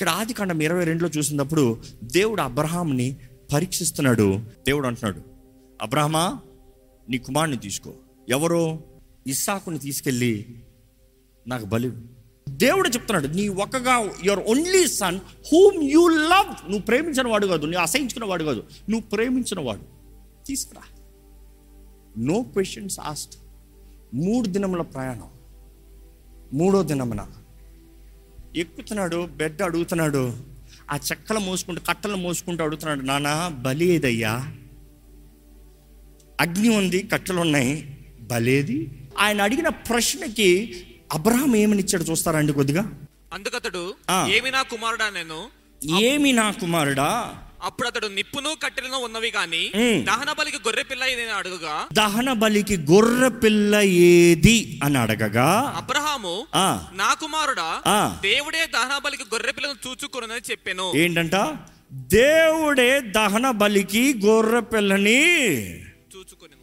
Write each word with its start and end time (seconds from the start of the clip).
ఇక్కడ 0.00 0.12
ఆది 0.12 0.32
కాండం 0.32 0.62
ఇరవై 0.62 0.84
రెండులో 0.84 1.08
చూసినప్పుడు 1.08 1.78
దేవుడు 2.02 2.42
అబ్రహాంని 2.42 3.16
పరీక్షిస్తున్నాడు. 3.52 4.40
దేవుడు 4.66 4.86
అంటున్నాడు 4.86 5.22
అబ్రహమా 5.82 6.40
నీ 7.08 7.18
కుమారుని 7.18 7.56
తీసుకో. 7.56 7.92
ఎవరో? 8.28 8.78
ఇస్సాకుని 9.26 9.78
తీసుకెళ్ళి 9.78 10.46
నాకు 11.46 11.64
బలి 11.64 11.92
దేవుడు 12.48 12.88
చెప్తున్నాడు 12.88 13.26
నీ 13.26 13.48
ఒక్కగా 13.48 14.10
your 14.24 14.44
only 14.46 14.86
son 14.86 15.16
whom 15.52 15.82
you 15.82 16.08
love 16.08 16.70
నువ్వు 16.70 16.80
ప్రేమించిన 16.80 17.28
వాడు 17.28 17.46
కాదు 17.46 17.62
నువ్వు 17.62 17.80
అసహించుకున్న 17.80 18.24
వాడు 18.24 18.44
కాదు 18.44 18.64
నువ్వు 18.90 19.08
ప్రేమించిన 19.08 19.60
వాడు. 19.60 19.82
తీసుకురా. 20.46 20.82
నో 22.18 22.42
క్వశ్చన్స్ 22.42 23.00
ఆస్ట్ 23.00 23.36
మూడు 24.14 24.48
దినముల 24.48 24.82
ప్రయాణం 24.82 25.28
మూడో 26.52 26.82
దినమున 26.82 27.26
ఎక్కుతున్నాడు 28.56 29.26
బెడ్ 29.26 29.62
అడుగుతున్నాడు. 29.62 30.50
ఆ 30.90 30.96
చెక్కలు 30.96 31.38
మోసుకుంటూ 31.38 31.80
కట్టలు 31.88 32.16
మోసుకుంటూ 32.16 32.64
అడుగుతున్నాడు 32.64 33.00
నానా 33.00 33.48
బలి 33.48 33.86
ఏదయ్యా? 33.86 34.52
అగ్ని 36.40 36.68
ఉంది 36.68 37.02
కట్టెలు 37.02 37.40
ఉన్నాయి 37.40 37.98
బలేది 38.20 39.08
ఆయన 39.18 39.42
అడిగిన 39.42 39.68
ప్రశ్నకి 39.68 40.80
అబ్రహాం 41.12 41.56
ఏమని 41.56 41.80
ఇచ్చాడు 41.82 42.04
చూస్తారండి 42.04 42.52
కొద్దిగా? 42.52 42.92
అందుకతడు. 43.32 43.94
ఏమి 44.28 44.50
నా 44.50 44.62
కుమారుడా 44.62 45.10
నేను? 45.10 45.50
ఏమి 46.00 46.32
నా 46.32 46.50
కుమారుడా? 46.50 47.36
అప్పుడు 47.62 47.88
అతడు 47.88 48.06
నిప్పును 48.06 48.56
కట్టెలను 48.64 48.96
ఉన్నవి 48.98 49.32
ఉమ్. 49.76 50.04
దహన 50.04 50.32
బలికి 50.32 50.56
గొర్రె 50.56 50.82
పిల్ల 50.82 51.04
నేను 51.04 51.30
అడుగుగా? 51.30 51.88
దహన 51.92 52.32
బలికి 52.32 52.76
గొర్రె 52.76 53.28
పిల్ల 53.28 53.74
ఏది 53.80 54.80
అని 54.84 54.98
అడగగా? 54.98 55.72
అబ్రహాము 55.76 56.46
ఆ. 56.54 56.88
నా 56.92 57.14
కుమారుడా. 57.14 57.82
దేవుడే 58.22 58.66
దహన 58.66 58.98
బలికి 59.04 59.22
గొర్రె 59.22 59.52
పిల్లను 59.52 59.88
చూచుకున్నదని 59.88 60.50
చెప్పాను. 60.50 60.92
ఏంటంట? 60.96 61.36
దేవుడే 61.92 63.00
దహన 63.00 63.50
బలికి 63.50 64.14
గొర్రె 64.26 64.60
పిల్లని 64.60 65.20
చూచుకుని 66.16 66.56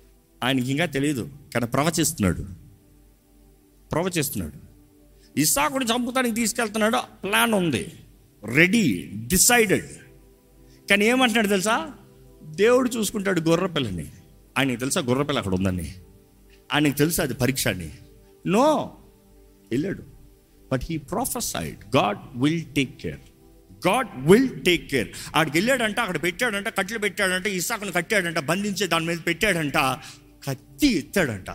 ఆయనకి 0.44 0.72
ఇంకా 0.72 0.86
తెలియదు 0.86 1.30
కానీ 1.54 1.66
ప్రవచిస్తున్నాడు. 1.66 2.44
ప్రవచిస్తున్నాడు. 3.92 4.68
ఇస్సాకుని 5.40 5.86
చంపుతానికి 5.86 6.36
తీసుకెళ్తున్నాడు. 6.36 6.98
ప్లాన్ 7.24 7.54
ఉంది. 7.54 7.92
రెడీ 8.44 9.12
డిసైడెడ్ 9.28 10.07
కానీ 10.90 11.06
ఏమంటున్నాడు 11.06 11.48
తెలుసా? 11.48 11.92
దేవుడు 12.44 12.90
చూసుకుంటాడు 12.90 13.42
గొర్రపిల్లని 13.42 14.12
ఆయనకి 14.58 14.78
తెలుసా 14.78 15.02
గొర్రపిల్ల 15.02 15.40
అక్కడ 15.40 15.54
ఉందని? 15.54 15.96
ఆయనకి 16.74 16.96
తెలుసా 16.96 17.24
అది 17.24 17.34
పరీక్ష 17.34 17.68
అని? 17.68 17.92
నో. 18.48 18.98
వెళ్ళాడు. 19.72 20.04
But 20.72 20.82
he 20.84 20.98
prophesied 20.98 21.96
God 21.96 22.18
will 22.36 22.66
take 22.76 23.02
care 23.02 23.20
God 23.88 24.08
will 24.18 24.62
take 24.62 24.90
care 24.90 25.10
ఆడికి 25.36 25.58
వెళ్ళాడంట 25.58 26.00
అక్కడ 26.00 26.24
పెట్టాడంట 26.24 26.68
కట్లు 26.68 27.00
పెట్టాడంట 27.00 27.48
ఇసాకుని 27.48 27.92
కట్టాడంట 27.92 28.40
బంధించే 28.40 28.88
దాని 28.88 29.06
మీద 29.06 29.18
పెట్టాడంట 29.28 29.78
కత్తి 30.50 30.88
ఎత్తాడంట. 30.88 31.50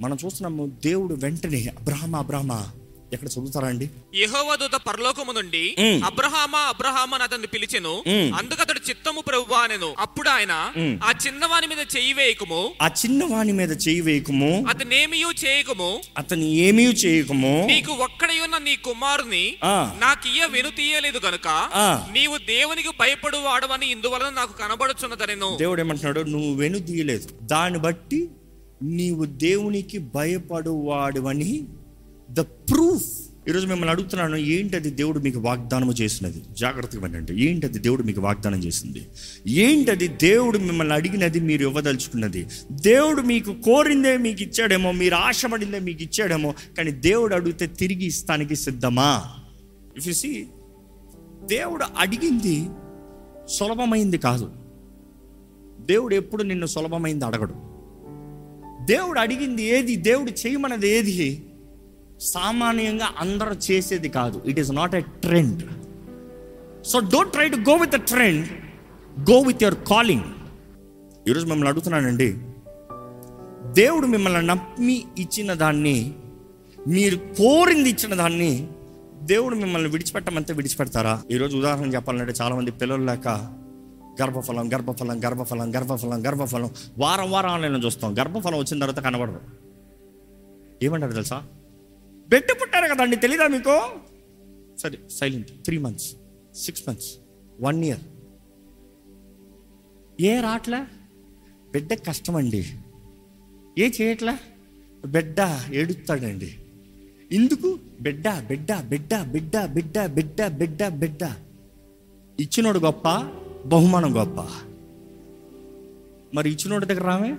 మనం 0.00 0.16
చూస్తున్నాము 0.24 0.78
దేవుడు 0.84 1.14
వెంటనే 1.14 1.66
అబ్రహమ 1.80 2.16
అబ్రహమ 2.16 2.68
ఎక్కడ 3.12 3.28
చదువుతారా 3.32 3.68
అండి 3.68 3.86
యెహోవా 4.16 4.54
దూత 4.56 4.76
పరలోకము 4.86 5.32
నుండి. 5.36 5.62
అబ్రహామా 6.08 6.60
అబ్రహామా 6.70 7.14
అని 7.16 7.24
అతన్ని 7.26 7.48
పిలిచెను 7.52 7.92
ఉమ్. 8.12 8.30
అందుకతడు 8.38 8.80
చిత్తము 8.88 9.20
ప్రభువా 9.26 9.58
అనెను 9.62 9.90
అప్పుడు 10.04 10.30
ఆయన. 10.30 10.54
ఆ 11.02 11.12
చిన్నవాని 11.24 11.66
మీద 11.70 11.82
చెయ్యి 11.94 12.14
వేయకము 12.18 12.60
ఆ 12.80 12.88
చిన్నవాని 13.00 13.52
మీద 13.52 13.72
చేయి 13.84 14.02
వేయకము 14.06 14.50
అతనేమియూ 14.72 15.30
చేయకము 15.42 15.90
అతను 16.18 16.48
ఏమీ 16.64 16.86
చేయకము 17.02 17.54
నీకు 17.70 17.92
ఒక్కడయున్న 18.06 18.58
నీ 18.66 18.74
కుమారుని 18.86 19.44
ఆ. 19.66 19.76
నాకియ్య 20.02 20.48
వెను 20.52 20.72
తీయలేదు 20.76 21.20
గనుక. 21.26 21.48
నీవు 22.16 22.36
దేవునికి 22.50 22.92
భయపడు 23.00 23.40
వాడవని 23.46 23.88
ఇందువలన 23.94 24.30
నాకు 24.36 24.54
కనబడుచున్నదనెను 24.60 25.50
దేవుడు 25.56 25.82
ఏమంటున్నాడు 25.82 26.22
నువ్వు 26.32 26.52
వెను 26.56 26.80
తీయలేదు 26.86 27.26
దాన్ని 27.50 27.80
బట్టి 27.84 28.20
నీవు 28.94 29.24
దేవునికి 29.42 29.98
భయపడువాడువని 30.16 31.52
ద 32.30 32.40
ప్రూఫ్ 32.40 33.26
ఈరోజు 33.48 33.66
మిమ్మల్ని 33.66 33.90
అడుగుతున్నాను 33.90 34.36
ఏంటది 34.36 34.90
దేవుడు 34.90 35.18
మీకు 35.18 35.40
వాగ్దానం 35.40 35.92
చేసినది? 35.92 36.42
జాగ్రత్తగా 36.58 37.06
వినండి. 37.06 37.44
ఏంటది 37.44 37.78
దేవుడు 37.78 38.02
మీకు 38.02 38.20
వాగ్దానం 38.20 38.58
చేసింది? 38.58 39.08
ఏంటది 39.46 40.08
దేవుడు 40.08 40.58
మిమ్మల్ని 40.58 40.94
అడిగినది 40.94 41.40
మీరు 41.40 41.62
ఇవ్వదలుచుకున్నది? 41.62 42.46
దేవుడు 42.70 43.22
మీకు 43.22 43.52
కోరిందే 43.52 44.16
మీకు 44.16 44.42
ఇచ్చాడేమో 44.42 44.92
మీరు 44.92 45.14
ఆశపడిందే 45.14 45.78
మీకు 45.78 46.02
ఇచ్చాడేమో 46.02 46.54
కానీ 46.78 46.90
దేవుడు 46.90 47.34
అడిగితే 47.34 47.66
తిరిగి 47.66 48.06
ఇస్తానికి 48.06 48.56
సిద్ధమా? 48.56 49.22
ఇఫ్ 49.96 50.04
సి 50.04 50.14
సీ 50.14 50.46
దేవుడు 51.44 51.84
అడిగింది 51.98 52.68
సులభమైంది 53.48 54.18
కాదు. 54.18 54.52
దేవుడు 55.80 56.14
ఎప్పుడు 56.14 56.42
నిన్ను 56.42 56.66
సులభమైంది 56.66 57.24
అడగడు. 57.24 57.54
దేవుడు 58.92 59.18
అడిగింది 59.18 59.62
ఏది? 59.62 59.96
దేవుడు 59.96 60.30
చేయమన్నది 60.30 60.88
ఏది? 60.88 61.46
సామాన్యంగా 62.20 63.08
అందరూ 63.18 63.54
చేసేది 63.70 64.08
కాదు. 64.08 64.42
It 64.46 64.60
is 64.60 64.72
not 64.72 64.94
a 64.94 65.00
trend 65.00 65.62
so 66.86 66.98
don't 66.98 67.32
try 67.32 67.48
to 67.48 67.56
go 67.56 67.74
with 67.74 67.90
the 67.90 67.94
trend 67.94 68.48
go 69.30 69.38
with 69.40 69.62
your 69.62 69.88
calling 69.88 70.24
ఈరోజు 71.28 71.46
మిమ్మల్ని 71.46 71.68
అడుగుతున్నానండి. 71.68 72.38
దేవుడు 73.72 74.06
మిమ్మల్ని 74.06 74.46
నమ్మి 74.46 75.04
ఇచ్చిన 75.18 75.52
దాన్ని 75.52 76.14
మీరు 76.88 77.16
కోరింది 77.16 77.90
ఇచ్చిన 77.90 78.14
దాన్ని 78.14 78.68
దేవుడు 79.22 79.54
మిమ్మల్ని 79.54 79.90
విడిచిపెట్టమంతే 79.90 80.52
విడిచిపెడతారా? 80.52 81.22
ఈరోజు 81.30 81.56
ఉదాహరణ 81.56 81.94
చెప్పాలంటే 81.94 82.32
చాలామంది 82.42 82.70
పిల్లలు 82.70 83.04
లేక 83.04 83.28
గర్భఫలం 84.22 84.72
గర్భఫలం 84.72 85.24
గర్భఫలం 85.24 85.76
గర్భఫలం 85.76 86.26
గర్భఫలం 86.26 86.70
వారం 86.98 87.30
వారం 87.30 87.50
ఆన్లైన్లో 87.50 87.80
చూస్తాం. 87.80 88.18
గర్భఫలం 88.18 88.58
వచ్చిన 88.58 88.80
తర్వాత 88.80 89.04
కనబడరు. 89.04 89.40
ఏమంటారు 90.82 91.12
తెలుసా? 91.12 91.42
బిడ్డ 92.28 92.52
పుట్టారు 92.52 92.94
కదండి 92.94 93.16
తెలీదా 93.16 93.46
మీకు? 93.46 93.74
సరే 94.82 94.98
silent 95.08 95.50
three 95.64 95.78
months 95.78 96.14
six 96.54 96.88
months 96.88 97.10
one 97.60 97.84
year 97.84 98.04
ఏ 100.20 100.40
రాట్లే? 100.40 100.80
బిడ్డ 101.72 101.94
కష్టం 101.94 102.36
అండి 102.36 102.72
ఏ 103.78 103.88
చేయట్లే? 103.88 104.34
బిడ్డ 105.06 105.38
ఏడుస్తాడండి. 105.72 106.58
ఎందుకు? 107.32 107.78
బిడ్డ 108.00 108.28
బిడ్డ 108.48 108.80
బిడ్డ 108.80 109.22
బిడ్డ 109.22 109.66
బిడ్డ 109.66 110.06
బిడ్డ 110.06 110.46
బిడ్డ 110.46 110.88
బిడ్డ. 110.88 111.22
ఇచ్చినోడు 112.40 112.78
గొప్ప 112.78 113.08
బహుమానం 113.66 114.20
గొప్ప. 114.20 114.40
మరి 116.34 116.50
ఇచ్చినోడి 116.50 116.86
దగ్గర 116.86 117.02
రామే? 117.02 117.32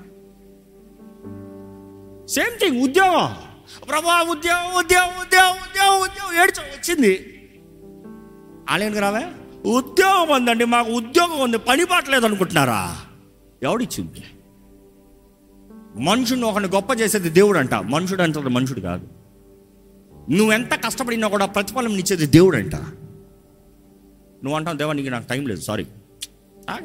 సేమ్ 2.28 2.60
థింగ్ 2.60 2.82
ఉద్యోగం. 2.82 3.47
ప్రభా 3.90 4.22
ఉద్యోగం 4.22 4.74
ఉద్యోగం 4.78 5.10
ఉద్యోగం 5.22 5.52
ఉద్యోగం 5.52 6.02
ఉద్యోగం. 6.02 6.44
ఏడ్చ 6.44 6.60
వచ్చింది. 6.60 7.14
అలాంటి 8.70 9.00
రావే? 9.00 9.26
ఉద్యోగం 9.70 10.36
ఉందండి 10.36 10.66
మాకు 10.66 10.92
ఉద్యోగం 10.92 11.40
ఉంది 11.40 11.58
పని 11.58 11.86
పాటలేదు 11.86 12.26
అనుకుంటున్నారా 12.26 12.96
ఎవడిచ్చింది? 13.64 14.24
మనుషుని 15.96 16.46
ఒకని 16.46 16.68
గొప్ప 16.68 16.92
చేసేది 17.00 17.30
దేవుడు 17.30 17.58
అంట 17.58 17.74
మనుషుడు 17.74 18.22
అంటాడు 18.22 18.50
మనుషుడు 18.50 18.80
కాదు. 18.80 19.08
నువ్వెంత 20.30 20.74
కష్టపడినా 20.86 21.28
కూడా 21.28 21.46
ప్రతిఫలం 21.46 21.92
ఇచ్చేది 21.92 22.26
దేవుడు 22.28 22.58
అంట 22.58 22.76
నువ్వు 24.44 24.56
అంటావు 24.56 24.78
దేవా 24.78 24.94
నీకు 24.94 25.10
నాకు 25.10 25.28
టైం 25.28 25.48
లేదు 25.48 25.62
సారీ. 25.62 25.86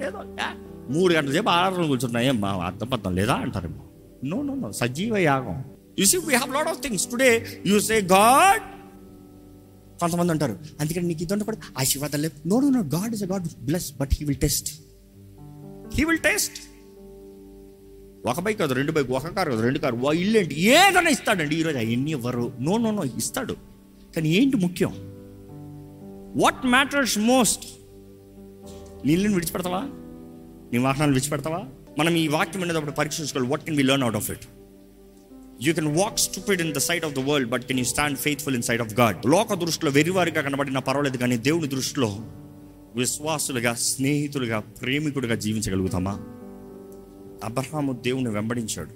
ఏదో 0.03 0.25
మూడు 0.91 1.15
గంటల 1.15 1.33
సేపు 1.33 1.49
ఆరాధన 1.49 1.87
కూర్చున్నా 1.87 2.21
ఏం 2.21 2.41
మా 2.41 2.51
అర్థం 2.53 2.89
పర్థం 2.89 3.15
లేదా 3.15 3.35
అంటారేమో. 3.35 3.83
నో 4.25 4.43
నో 4.43 4.55
నో 4.55 4.73
సజీవ 4.73 5.17
యాగం. 5.17 5.65
You 5.99 6.05
see 6.05 6.17
we 6.17 6.35
have 6.35 6.55
lot 6.55 6.69
of 6.69 6.83
things 6.83 7.07
today 7.07 7.63
you 7.67 7.81
say 7.81 8.01
God 8.01 8.63
కొంతమంది 10.01 10.33
అంటారు 10.33 10.59
అందుకని 10.81 11.09
నీకు 11.09 11.23
ఇది 11.23 11.33
ఉండకూడదు. 11.33 11.61
ఆశీర్వాదం 11.79 12.21
లేదు 12.21 12.49
no 12.49 12.61
no 12.61 12.71
no 12.71 12.81
God 12.81 13.15
is 13.15 13.23
a 13.23 13.27
God 13.27 13.65
bless 13.65 13.93
but 13.93 14.11
he 14.15 14.25
will 14.25 14.39
test 14.39 14.75
he 15.95 16.05
will 16.05 16.19
test 16.19 16.53
ఒక 18.29 18.41
బైక్ 18.41 18.59
కాదు 18.59 18.75
రెండు 18.75 18.93
బైక్ 18.93 19.11
ఒక 19.11 19.27
కారు 19.27 19.51
కాదు 19.51 19.63
రెండు 19.63 19.79
కారు 19.79 19.97
వా 19.97 20.13
ఇల్లు 20.13 20.39
ఏంటి? 20.39 20.55
ఏదైనా 20.55 21.11
ఇస్తాడండి. 21.11 21.57
ఈరోజు 21.57 21.77
అవన్నీ 21.77 22.11
ఇవ్వరు 22.11 22.53
నో 22.61 22.77
నో 22.77 22.91
నో 22.91 23.05
ఇస్తాడు. 23.05 23.57
కానీ 24.17 24.29
ఏంటి 24.29 24.57
ముఖ్యం? 24.57 24.93
వాట్ 26.43 26.67
మ్యాటర్స్ 26.67 27.19
మోస్ట్ 27.19 27.65
నీళ్ళని 29.07 29.35
విడిచిపెడతావా? 29.35 29.81
నీ 30.73 30.79
వాహనాలు 30.79 31.13
విడిచిపెడతావా? 31.13 31.65
మనం 31.99 32.15
ఈ 32.15 32.29
వాక్యం 32.29 32.63
అనేటప్పుడు 32.63 32.91
పరీక్షించుకోవాలి. 32.91 33.51
What 33.51 33.65
can 33.65 33.77
we 33.77 33.83
learn 33.83 34.03
out 34.03 34.17
of 34.17 34.31
it 34.31 34.47
you 35.63 35.75
can 35.75 35.99
walk 35.99 36.19
stupid 36.19 36.61
in 36.61 36.75
the 36.75 36.79
side 36.79 37.05
of 37.05 37.13
the 37.13 37.19
world 37.19 37.51
but 37.51 37.63
can 37.63 37.79
you 37.79 37.85
stand 37.85 38.19
faithful 38.19 38.55
in 38.55 38.63
side 38.63 38.83
of 38.83 38.95
God 38.95 39.27
లోక 39.27 39.55
దృష్టిలో 39.55 39.91
వెరివారిగా 39.91 40.41
కనబడినా 40.41 40.81
పర్వాలేదు 40.81 41.17
కానీ 41.17 41.37
దేవుని 41.37 41.69
దృష్టిలో 41.69 42.17
విశ్వాసులుగా 42.97 43.75
స్నేహితులుగా 43.75 44.61
ప్రేమికుడిగా 44.61 45.35
జీవించగలుగుతామా? 45.35 46.13
అబ్రహాము 47.45 47.93
దేవుని 47.93 48.29
వెంబడించాడు. 48.29 48.91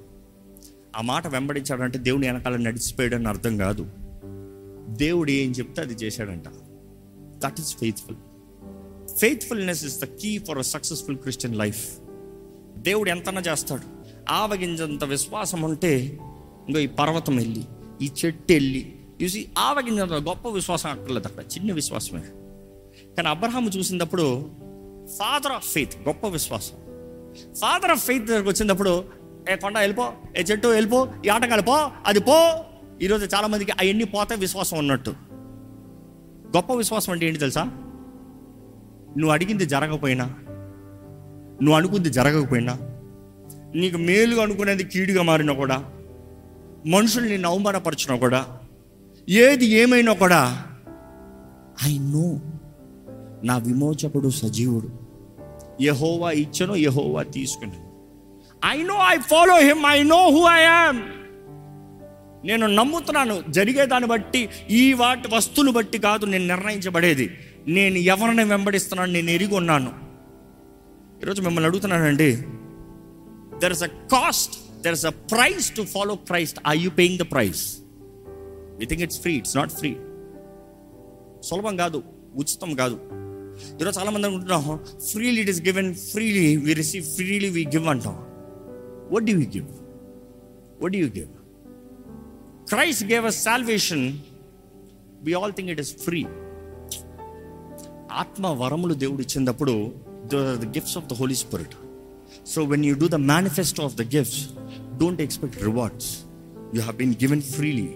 ఆ 0.97 1.01
మాట 1.01 1.27
వెంబడించాడంటే 1.27 1.99
దేవుని 1.99 2.27
వెనకాల 2.27 2.57
నడిచిపోయాడని 2.57 3.29
అర్థం 3.29 3.57
కాదు. 3.57 3.87
దేవుడు 4.97 5.31
ఏం 5.31 5.51
చెప్తే 5.51 5.83
అది 5.83 5.95
చేశాడంట. 5.95 6.45
That 7.47 7.61
is 7.61 7.77
faithful 7.77 8.17
faithfulness 9.19 9.85
is 9.85 10.01
the 10.01 10.05
key 10.05 10.39
for 10.39 10.59
a 10.59 10.62
successful 10.62 11.17
Christian 11.17 11.57
life 11.57 11.89
దేవుడు 12.77 13.11
ఎంతనా 13.11 13.41
చేస్తాడు. 13.41 13.83
ఆవగింజంత 14.31 15.05
విశ్వాసం 15.05 15.62
ఉంటే 15.62 16.19
ఇంకో 16.69 16.81
ఈ 16.81 16.87
పర్వతం 16.87 17.37
వెళ్ళి 17.37 17.65
ఈ 18.03 18.11
చెట్టు 18.25 18.53
వెళ్ళి 18.53 18.95
చూసి 19.23 19.49
ఆవగింజ 19.59 20.01
గొప్ప 20.01 20.49
విశ్వాసం 20.49 20.91
అక్కర్లేదు 20.91 21.27
అక్కడ 21.27 21.43
చిన్న 21.43 21.73
విశ్వాసమే. 21.73 22.21
కానీ 23.17 23.29
అబ్రహాము 23.29 23.69
చూసినప్పుడు 23.69 24.51
ఫాదర్ 25.19 25.53
ఆఫ్ 25.53 25.73
ఫెయిత్ 25.73 26.09
గొప్ప 26.09 26.27
విశ్వాసం. 26.27 26.77
ఫాదర్ 27.55 27.91
ఆఫ్ 27.91 28.07
ఫెయిత్ 28.07 28.25
దగ్గరకు 28.25 28.49
వచ్చినప్పుడు 28.49 29.05
ఏ 29.51 29.57
కొండ 29.57 29.79
వెళ్ళిపో 29.79 30.13
ఏ 30.37 30.43
చెట్టు 30.43 30.69
వెళ్ళిపో 30.69 31.09
ఈ 31.27 31.29
ఆట 31.29 31.45
కలిపో 31.45 31.91
అది 32.07 32.21
పో. 32.21 32.57
ఈరోజు 33.03 33.37
చాలామందికి 33.37 33.73
అవన్నీ 33.73 34.05
పోతే 34.05 34.35
విశ్వాసం 34.35 34.79
ఉన్నట్టు. 34.79 35.11
గొప్ప 36.57 36.73
విశ్వాసం 36.73 37.12
అంటే 37.12 37.27
ఏంటి 37.27 37.39
తెలుసా? 37.39 37.62
నువ్వు 39.19 39.31
అడిగింది 39.31 39.67
జరగకపోయినా 39.67 40.25
నువ్వు 41.62 41.73
అనుకుంది 41.73 42.11
జరగకపోయినా 42.11 42.79
నీకు 43.75 43.97
మేలుగా 43.97 44.43
అనుకునేది 44.43 44.85
కీడుగా 44.85 45.23
మారినా 45.23 45.53
కూడా 45.53 45.93
మనుషుల్ని 46.87 47.31
నిన్ను 47.31 47.49
అవమానపరిచినా 47.49 48.19
కూడా? 48.19 48.47
ఏది 49.29 49.67
ఏమైనా 49.67 50.12
కూడా? 50.12 50.65
I 51.85 51.99
know. 51.99 52.41
నా 53.44 53.59
విమోచకుడు 53.59 54.29
సజీవుడు. 54.29 54.88
యహోవా 55.83 56.31
ఇచ్చను 56.31 56.75
యహోవా 56.75 57.23
తీసుకుని. 57.23 57.73
I 58.67 58.83
know 58.83 58.94
I 59.06 59.17
follow 59.17 59.56
him 59.56 59.87
I 59.87 60.03
know 60.03 60.31
who 60.31 60.47
I 60.47 60.62
am. 60.62 61.03
నేను 62.47 62.67
నమ్ముతున్నాను 62.67 63.43
జరిగేదాన్ని 63.49 64.09
బట్టి 64.09 64.49
ఈ 64.71 64.93
వాటి 64.93 65.35
వస్తువులు 65.35 65.71
బట్టి 65.71 65.99
కాదు 65.99 66.27
నేను 66.27 66.47
నిర్ణయించబడేది. 66.47 67.38
నేను 67.69 67.99
ఎవరిని 67.99 68.44
వెంబడిస్తున్నాను 68.44 69.12
నేను 69.12 69.31
ఎరిగి 69.31 69.55
ఉన్నాను. 69.55 69.93
ఈరోజు 71.23 71.43
మిమ్మల్ని 71.43 71.69
అడుగుతున్నానండి 71.69 72.37
there 73.59 73.73
is 73.73 73.83
a 73.83 73.87
cost 73.87 74.66
there 74.87 74.97
is 74.99 75.06
a 75.06 75.15
price 75.33 75.69
to 75.77 75.85
follow 75.94 76.15
Christ 76.29 76.59
I 76.69 76.77
you 76.85 76.91
paying 76.99 77.19
the 77.19 77.27
price 77.33 77.62
we 78.81 78.87
think 78.87 79.05
it's 79.06 79.21
free 79.21 79.33
it's 79.41 79.56
not 79.56 79.73
free 79.73 79.91
సులభం 81.49 81.77
కాదు 81.77 81.99
ఉచితం 82.37 82.71
కాదు 82.75 82.97
ఈరోజు 83.79 83.94
చాలా 83.99 84.11
మంది 84.15 84.27
అనుకుంటున్నాం 84.29 84.65
freely 85.11 85.38
it 85.41 85.53
is 85.55 85.62
given 85.62 85.91
freely 86.11 86.47
we 86.65 86.73
receive 86.75 87.06
freely 87.17 87.50
we 87.50 87.62
give 87.75 87.87
అంటాం 87.88 88.17
what 89.12 89.27
do 89.27 89.35
we 89.35 89.47
give 89.56 89.69
what 90.83 90.93
do 90.93 91.00
you 91.05 91.11
give 91.17 91.31
Christ 92.71 93.05
gave 93.05 93.27
us 93.27 93.38
salvation 93.43 94.05
we 95.23 95.35
all 95.35 95.55
think 95.56 95.71
it 95.71 95.81
is 95.81 95.94
free 96.05 96.21
ఆత్మ 98.19 98.47
వరములు 98.61 98.94
దేవుడు 98.94 99.23
ఇచ్చినప్పుడు 99.23 99.75
the 100.31 100.69
gifts 100.77 100.97
of 100.97 101.09
the 101.09 101.17
Holy 101.21 101.38
Spirit 101.44 101.75
so 102.53 102.62
when 102.65 102.85
you 102.85 102.94
do 102.94 103.09
the 103.09 103.19
manifesto 103.33 103.83
of 103.85 103.97
the 103.97 104.05
gifts 104.09 104.43
don't 104.99 105.21
expect 105.21 105.63
rewards 105.63 106.11
you 106.75 106.81
have 106.81 106.97
been 106.97 107.15
given 107.15 107.43
freely 107.43 107.89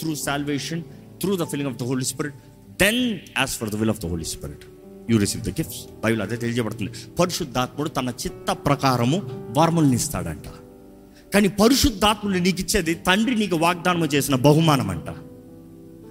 through 0.00 0.14
salvation 0.14 0.82
through 1.20 1.36
the 1.36 1.42
feeling 1.42 1.70
of 1.70 1.78
the 1.78 1.82
Holy 1.82 2.04
Spirit 2.04 2.34
then 2.80 3.18
as 3.38 3.50
for 3.50 3.70
the 3.70 3.74
will 3.74 3.90
of 3.90 4.00
the 4.00 4.06
Holy 4.06 4.24
Spirit 4.24 4.64
you 5.10 5.18
receive 5.18 5.44
the 5.44 5.48
gifts 5.48 5.80
Bible 6.04 6.22
అదే 6.22 6.36
తెలియజేయబడుతుంది 6.36 6.92
పరిశుద్ధాత్ముడు 7.14 7.88
తన 7.88 8.08
చిత్త 8.08 8.52
ప్రకారము 8.52 9.18
వరముల్ని 9.58 9.94
ఇస్తాడంట. 9.94 10.48
కానీ 11.34 11.48
పరిశుద్ధాత్ముడు 11.48 12.38
నీకు 12.38 12.60
ఇచ్చేది 12.60 12.94
తండ్రి 12.94 13.34
నీకు 13.34 13.56
వాగ్దానం 13.56 14.04
చేసిన 14.04 14.34
బహుమానం 14.34 14.90
అంట 14.90 15.08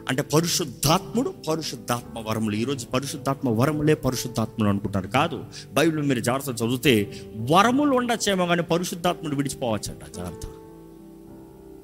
అంటే 0.10 0.22
పరిశుద్ధాత్ముడు 0.22 1.30
పరిశుద్ధాత్మ 1.30 2.20
వరములు. 2.20 2.56
ఈరోజు 2.56 2.86
పరిశుద్ధాత్మ 2.86 3.50
వరములే 3.50 3.94
పరిశుద్ధాత్ములు 3.94 4.70
అనుకుంటారు. 4.70 5.08
కాదు 5.08 5.44
బైబిల్ 5.74 6.08
మీరు 6.08 6.20
జాగ్రత్త 6.20 6.62
చదివితే 6.62 7.22
వరములు 7.52 7.92
ఉండొచ్చేమో 7.92 8.46
కానీ 8.46 8.62
పరిశుద్ధాత్ముడు 8.62 9.36
విడిచిపోవచ్చంట. 9.36 10.16
జాగ్రత్త. 10.16 10.48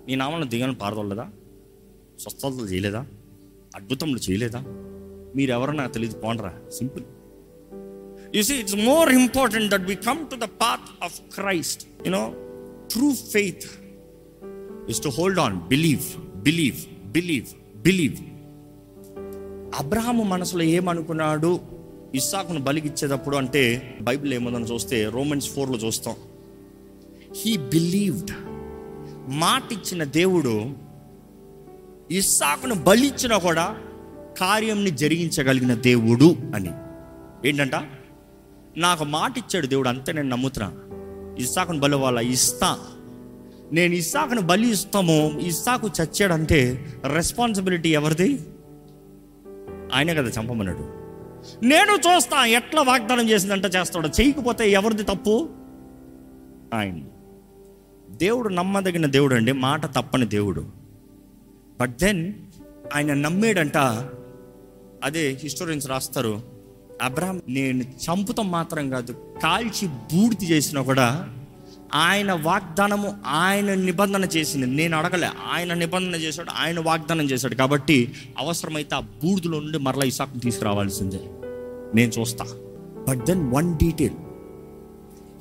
నీ 0.07 0.15
నామలను 0.15 0.45
దిగని 0.45 0.75
పారదోలేదా 0.75 1.29
స్వస్థతలు 2.19 2.65
చేయలేదా? 2.65 3.05
అద్భుతములు 3.75 4.17
చేయలేదా? 4.17 4.63
మీరు 5.35 5.51
ఎవరో 5.51 5.73
నాకు 5.73 5.93
తెలియదు 5.93 6.17
పోండరా. 6.17 6.53
Simple. 6.77 7.03
You 8.35 8.41
see 8.41 8.53
it's 8.53 8.75
more 8.75 9.11
important 9.11 9.71
that 9.71 9.81
we 9.81 9.95
come 9.95 10.27
to 10.27 10.35
the 10.35 10.43
path 10.43 11.03
of 11.03 11.21
Christ 11.35 11.87
you know 12.05 12.33
true 12.91 13.13
faith 13.13 13.63
is 14.89 15.03
to 15.03 15.09
hold 15.09 15.39
on 15.39 15.59
believe 15.67 16.39
believe 16.41 17.09
believe 17.11 17.60
believe 17.81 18.15
Abraham 19.79 20.23
మనసులో 20.23 20.63
ఏమనుకున్నాడు? 20.63 21.59
ఇస్సాకును 22.15 22.59
బలిగిచ్చేటప్పుడు 22.59 23.37
అంటే 23.37 23.97
బైబిల్ 24.01 24.33
ఏముందని 24.33 24.63
చూస్తే 24.63 25.09
రోమన్స్ 25.09 25.49
ఫోర్లో 25.49 25.77
చూస్తాం. 25.77 26.15
హీ 27.35 27.57
బిలీవ్డ్ 27.57 28.31
మాట 29.29 29.71
ఇచ్చిన 29.71 30.03
దేవుడు 30.03 30.71
ఇస్సాకును 32.11 32.75
బలిచ్చినా 32.75 33.37
కూడా 33.37 33.77
కార్యంని 34.39 34.91
జరిగించగలిగిన 34.91 35.73
దేవుడు 35.73 36.35
అని. 36.55 36.69
ఏంటంట? 37.49 37.75
నాకు 38.77 39.03
మాట 39.03 39.37
ఇచ్చాడు 39.37 39.67
దేవుడు 39.67 39.89
అంతే 39.89 40.13
నేను 40.13 40.29
నమ్ముతున్నా. 40.29 40.73
ఇస్సాకును 41.39 41.79
బలి 41.79 41.95
వాళ్ళ 41.95 42.19
ఇస్తా. 42.19 42.79
నేను 43.71 43.93
ఇస్సాకును 43.93 44.41
బలి 44.41 44.71
ఇస్తాము 44.71 45.39
ఇస్సాకు 45.39 45.87
చచ్చాడంటే 45.87 46.85
రెస్పాన్సిబిలిటీ 47.07 47.89
ఎవరిది? 47.89 48.39
ఆయనే 49.93 50.15
కదా 50.15 50.41
చంపమన్నాడు. 50.41 51.01
నేను 51.65 51.95
చూస్తా 51.95 52.45
ఎట్లా 52.45 52.81
వాగ్దానం 52.81 53.29
చేసిందంట 53.29 53.65
చేస్తాడు 53.65 54.07
చేయకపోతే 54.07 54.69
ఎవరిది 54.69 55.03
తప్పు? 55.03 55.49
ఆయన 56.73 57.01
దేవుడు 58.09 58.49
నమ్మదగిన 58.49 59.05
దేవుడు 59.05 59.35
అండి 59.35 59.51
మాట 59.51 59.85
తప్పని 59.85 60.25
దేవుడు. 60.25 60.65
బట్ 61.81 61.97
దెన్ 61.97 62.33
ఆయన 62.95 63.13
నమ్మేడంట 63.13 63.77
అదే 65.03 65.39
హిస్టోరియన్స్ 65.43 65.87
రాస్తారు 65.87 66.41
అబ్రహం 67.01 67.41
నేను 67.49 67.81
చంపుతాం 67.81 68.51
మాత్రం 68.51 68.89
కాదు 68.89 69.11
కాల్చి 69.43 69.87
బూడిది 69.87 70.45
చేసినా 70.45 70.81
కూడా 70.81 71.37
ఆయన 71.95 72.33
వాగ్దానము 72.33 73.17
ఆయన 73.25 73.73
నిబంధన 73.73 74.25
చేసింది. 74.25 74.67
నేను 74.67 74.97
అడగలే. 74.97 75.27
ఆయన 75.51 75.73
నిబంధన 75.73 76.19
చేశాడు 76.19 76.51
ఆయన 76.51 76.79
వాగ్దానం 76.79 77.25
చేశాడు. 77.25 77.55
కాబట్టి 77.55 78.13
అవసరమైతే 78.37 78.95
ఆ 78.95 78.99
బూడిదలో 78.99 79.59
నుండి 79.59 79.77
మరలా 79.77 80.05
ఇసాకు 80.05 80.37
తీసుకురావాల్సిందే. 80.37 81.19
నేను 81.95 82.11
చూస్తా. 82.19 82.45
But 83.09 83.25
then 83.25 83.51
one 83.53 83.75
detail 83.75 84.15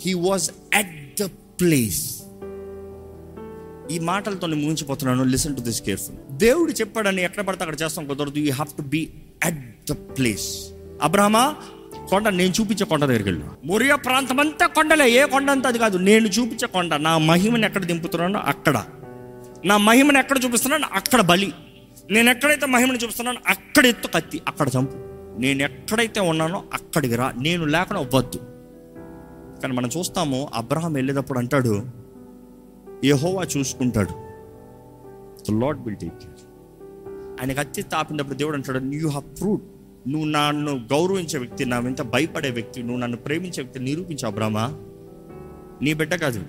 he 0.07 0.15
was 0.15 0.51
at 0.75 1.23
the 1.23 1.25
place 1.61 2.23
ఈ 3.91 3.99
మాటలతో 3.99 4.47
నేను 4.47 4.63
ముగించిపోతున్నాను. 4.63 5.25
లిసన్ 5.25 5.57
టు 5.57 5.61
దిస్ 5.61 5.83
కేర్ఫుల్ 5.83 6.39
దేవుడు 6.39 6.73
చెప్పాడని 6.73 7.23
ఎక్కడ 7.23 7.45
పడితే 7.45 7.65
అక్కడ 7.65 7.81
చేస్తాం 7.83 8.07
కుదరదు. 8.07 8.39
You 8.39 8.53
have 8.53 8.77
to 8.77 8.83
be 8.83 9.11
at 9.45 9.93
the 9.93 9.93
place 9.93 10.71
అబ్రహమా 11.03 11.55
కొండ 12.11 12.29
నేను 12.29 12.53
చూపించే 12.61 12.85
కొండ 12.85 13.05
దగ్గరికి 13.05 13.29
వెళ్ళు 13.29 13.47
మొరియా 13.65 13.97
ప్రాంతం 13.97 14.41
అంతా 14.41 14.67
కొండలే 14.67 15.07
ఏ 15.13 15.25
కొండ 15.25 15.51
అంతా 15.51 15.69
అది 15.69 15.79
కాదు. 15.79 15.97
నేను 15.99 16.29
చూపించే 16.29 16.67
కొండ 16.67 16.95
నా 16.95 17.19
మహిమను 17.19 17.67
ఎక్కడ 17.67 17.85
దింపుతున్నానో 17.85 18.39
అక్కడ. 18.53 18.77
నా 19.65 19.77
మహిమను 19.77 20.19
ఎక్కడ 20.19 20.45
చూపిస్తున్నాను 20.45 20.87
అక్కడ 20.93 21.21
బలి. 21.21 21.53
నేను 22.11 22.31
ఎక్కడైతే 22.31 22.67
మహిమని 22.67 22.99
చూపిస్తున్నానో 22.99 23.41
అక్కడ 23.49 23.87
ఎత్తు 23.87 24.09
కత్తి 24.09 24.41
అక్కడ 24.49 24.69
చంపు. 24.69 24.97
నేను 25.41 25.63
ఎక్కడైతే 25.63 26.21
ఉన్నానో 26.21 26.65
అక్కడికి 26.75 27.17
రా. 27.17 27.33
నేను 27.37 27.65
లేకుండా 27.65 28.01
అవ్వద్దు 28.03 28.39
కానీ 29.63 29.75
మనం 29.75 29.91
చూస్తాము 29.99 30.49
అబ్రహం 30.55 30.93
వెళ్ళేటప్పుడు 30.93 31.39
అంటాడు 31.39 31.75
యహోవా 33.05 33.43
చూసుకుంటాడు. 33.59 34.15
లాడ్ 35.61 35.79
విల్ 35.85 35.97
టేక్ 35.97 36.19
కేర్ 36.19 36.41
ఆయనకు 37.41 37.61
అత్తి 37.61 37.83
తాపినప్పుడు 37.83 38.39
దేవుడు 38.39 38.57
అంటాడు 38.57 38.95
యూ 38.95 39.09
హ్యావ్ 39.09 39.41
ప్రూవ్ 39.41 39.61
నువ్వు 40.09 40.29
నన్ను 40.29 40.75
గౌరవించే 40.93 41.39
వ్యక్తి 41.39 41.65
నా 41.65 41.79
వెంట 41.79 42.03
భయపడే 42.03 42.51
వ్యక్తి 42.51 42.83
నువ్వు 42.83 42.99
నన్ను 42.99 43.17
ప్రేమించే 43.17 43.63
వ్యక్తి 43.63 43.79
నిరూపించు 43.79 44.27
అబ్రామా 44.27 44.75
నీ 45.83 45.93
బిడ్డ 45.93 46.15
కాదు. 46.15 46.43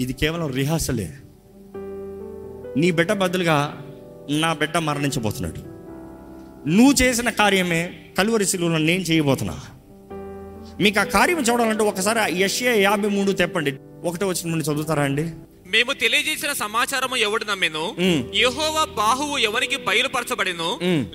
ఇది 0.00 0.12
కేవలం 0.12 0.46
రిహార్సలే. 0.50 1.14
నీ 2.76 2.90
బిడ్డ 2.90 3.12
బదులుగా 3.12 3.86
నా 4.30 4.52
బిడ్డ 4.52 4.78
మరణించబోతున్నాడు. 4.78 5.70
నువ్వు 6.68 7.02
చేసిన 7.02 7.30
కార్యమే 7.30 8.00
కలువరి 8.18 8.46
శిలువలో 8.46 8.78
నేను 8.78 9.02
చేయబోతున్నా. 9.02 9.60
మీకు 10.80 11.00
ఆ 11.00 11.04
కార్యం 11.04 11.40
చూడాలంటే 11.40 11.82
ఒకసారి 11.82 12.38
యష్యా 12.38 12.74
యాభై 12.74 13.08
మూడు 13.08 13.32
తెప్పండి. 13.32 13.78
ఒకటే 14.04 14.24
వచ్చిన 14.24 14.50
నుండి 14.50 14.64
చదువుతారా 14.64 15.02
అండి? 15.02 15.30
మేము 15.72 15.92
తెలియజేసిన 16.02 16.52
సమాచారము 16.60 17.16
ఎవడు 17.26 17.44
నమ్మెను. 17.44 17.84
యెహోవా 18.34 18.84
బాహువు 18.98 19.36
ఎవరికి 19.48 19.76
బయలుపరచబడెను. 19.88 20.70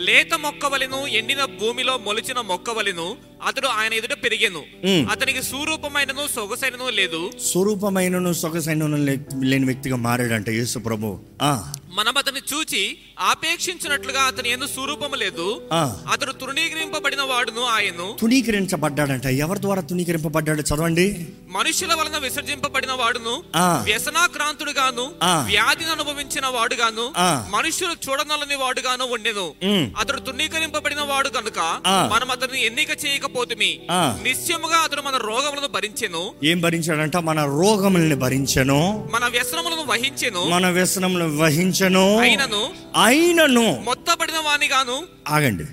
లేత 0.08 0.34
మొక్కవలెను 0.44 1.00
ఎండిన 1.20 1.42
భూమిలో 1.60 1.96
మొలిచిన 1.98 2.40
మొక్కవలెను 2.52 3.08
అతడు 3.42 3.68
ఆయన 3.76 3.94
ఎదుట 3.94 4.14
పెరిగెను. 4.24 4.62
అతనికి 5.10 5.42
సూరూపమైనను 5.44 6.24
సొగసైనను 6.36 6.90
లేదు 6.92 7.22
స్వరూపమైనను 7.46 8.34
సొగసైనను 8.34 9.00
లేని 9.46 9.66
వ్యక్తిగా 9.66 9.96
మారాడంట 10.04 10.50
యేసు 10.50 10.80
ప్రభు 10.80 11.10
ఆ 11.44 11.52
మనం 11.98 12.18
అతన్ని 12.18 12.42
చూచి 12.44 12.80
ఆపేక్షించినట్లుగా 13.30 14.22
అతని 14.22 14.50
ఎందు 14.50 14.68
స్వరూపము 14.68 15.16
లేదు. 15.16 15.46
అతడు 16.14 16.32
తృణీకరింపబడిన 16.32 17.22
వాడును 17.22 17.64
ఆయను 17.68 18.08
తుణీకరించబడ్డాడంట 18.20 19.26
ఎవరి 19.40 19.60
ద్వారా 19.60 19.82
తుణీకరింపబడ్డాడు 19.82 20.62
చదవండి 20.62 21.06
మనుషుల 21.50 21.94
వలన 21.94 22.18
విసర్జింపబడిన 22.18 22.92
వాడును 22.92 23.36
ఆ. 23.58 23.68
వ్యసనాక్రాంతుడుగాను 23.86 25.06
ఆ. 25.24 25.34
వ్యాధిని 25.48 25.92
అనుభవించిన 25.92 26.46
వాడుగాను 26.48 27.06
ఆ. 27.18 27.30
మనుషులు 27.50 27.96
చూడనలని 28.06 28.56
వాడుగాను 28.56 29.06
ఉండెను 29.12 29.46
ఉమ్. 29.64 29.86
అతడు 30.00 30.20
తుణీకరింపబడిన 30.20 31.02
వాడు 31.02 31.30
కనుక. 31.30 31.60
మనం 32.10 32.32
అతన్ని 32.32 32.66
ఎన్నిక 32.66 32.92
చేయకపోతుమి 33.04 33.25
ఆ. 33.92 34.20
నిశ్చయముగా 34.24 34.78
అతడు 34.78 35.02
మన 35.02 35.18
రోగములను 35.18 35.68
భరించెను. 35.68 36.32
ఏం 36.44 36.62
భరించాడంట? 36.62 37.18
మన 37.18 37.46
రోగముల్ని 37.46 38.16
భరించను. 38.16 39.10
మన 39.14 39.28
వ్యసనములను 39.28 39.86
వహించెను. 39.86 40.46
మన 40.50 40.70
వ్యసనములు 40.70 41.24
వహించను. 41.24 42.18
అయినను. 42.18 42.70
అయినను. 43.04 43.82
మొత్తబడిన 43.86 44.36
వానిగాను. 44.46 45.04
ఆగండి. 45.30 45.64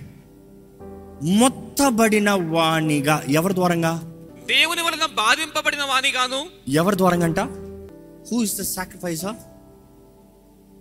మొత్తబడిన 1.26 2.30
వాణిగా 2.30 3.22
ఎవరి 3.28 3.54
ద్వారంగా? 3.54 4.02
దేవుని 4.46 4.82
వలన 4.82 5.06
బాధింపబడిన 5.06 5.82
వానిగాను. 5.82 6.70
ఎవరి 6.70 6.96
ద్వారంగా 6.96 7.24
అంట 7.24 7.40
హూ 8.32 8.42
ఇస్ 8.42 8.60
ద 8.60 8.62
సాక్రిఫైసా 8.62 9.34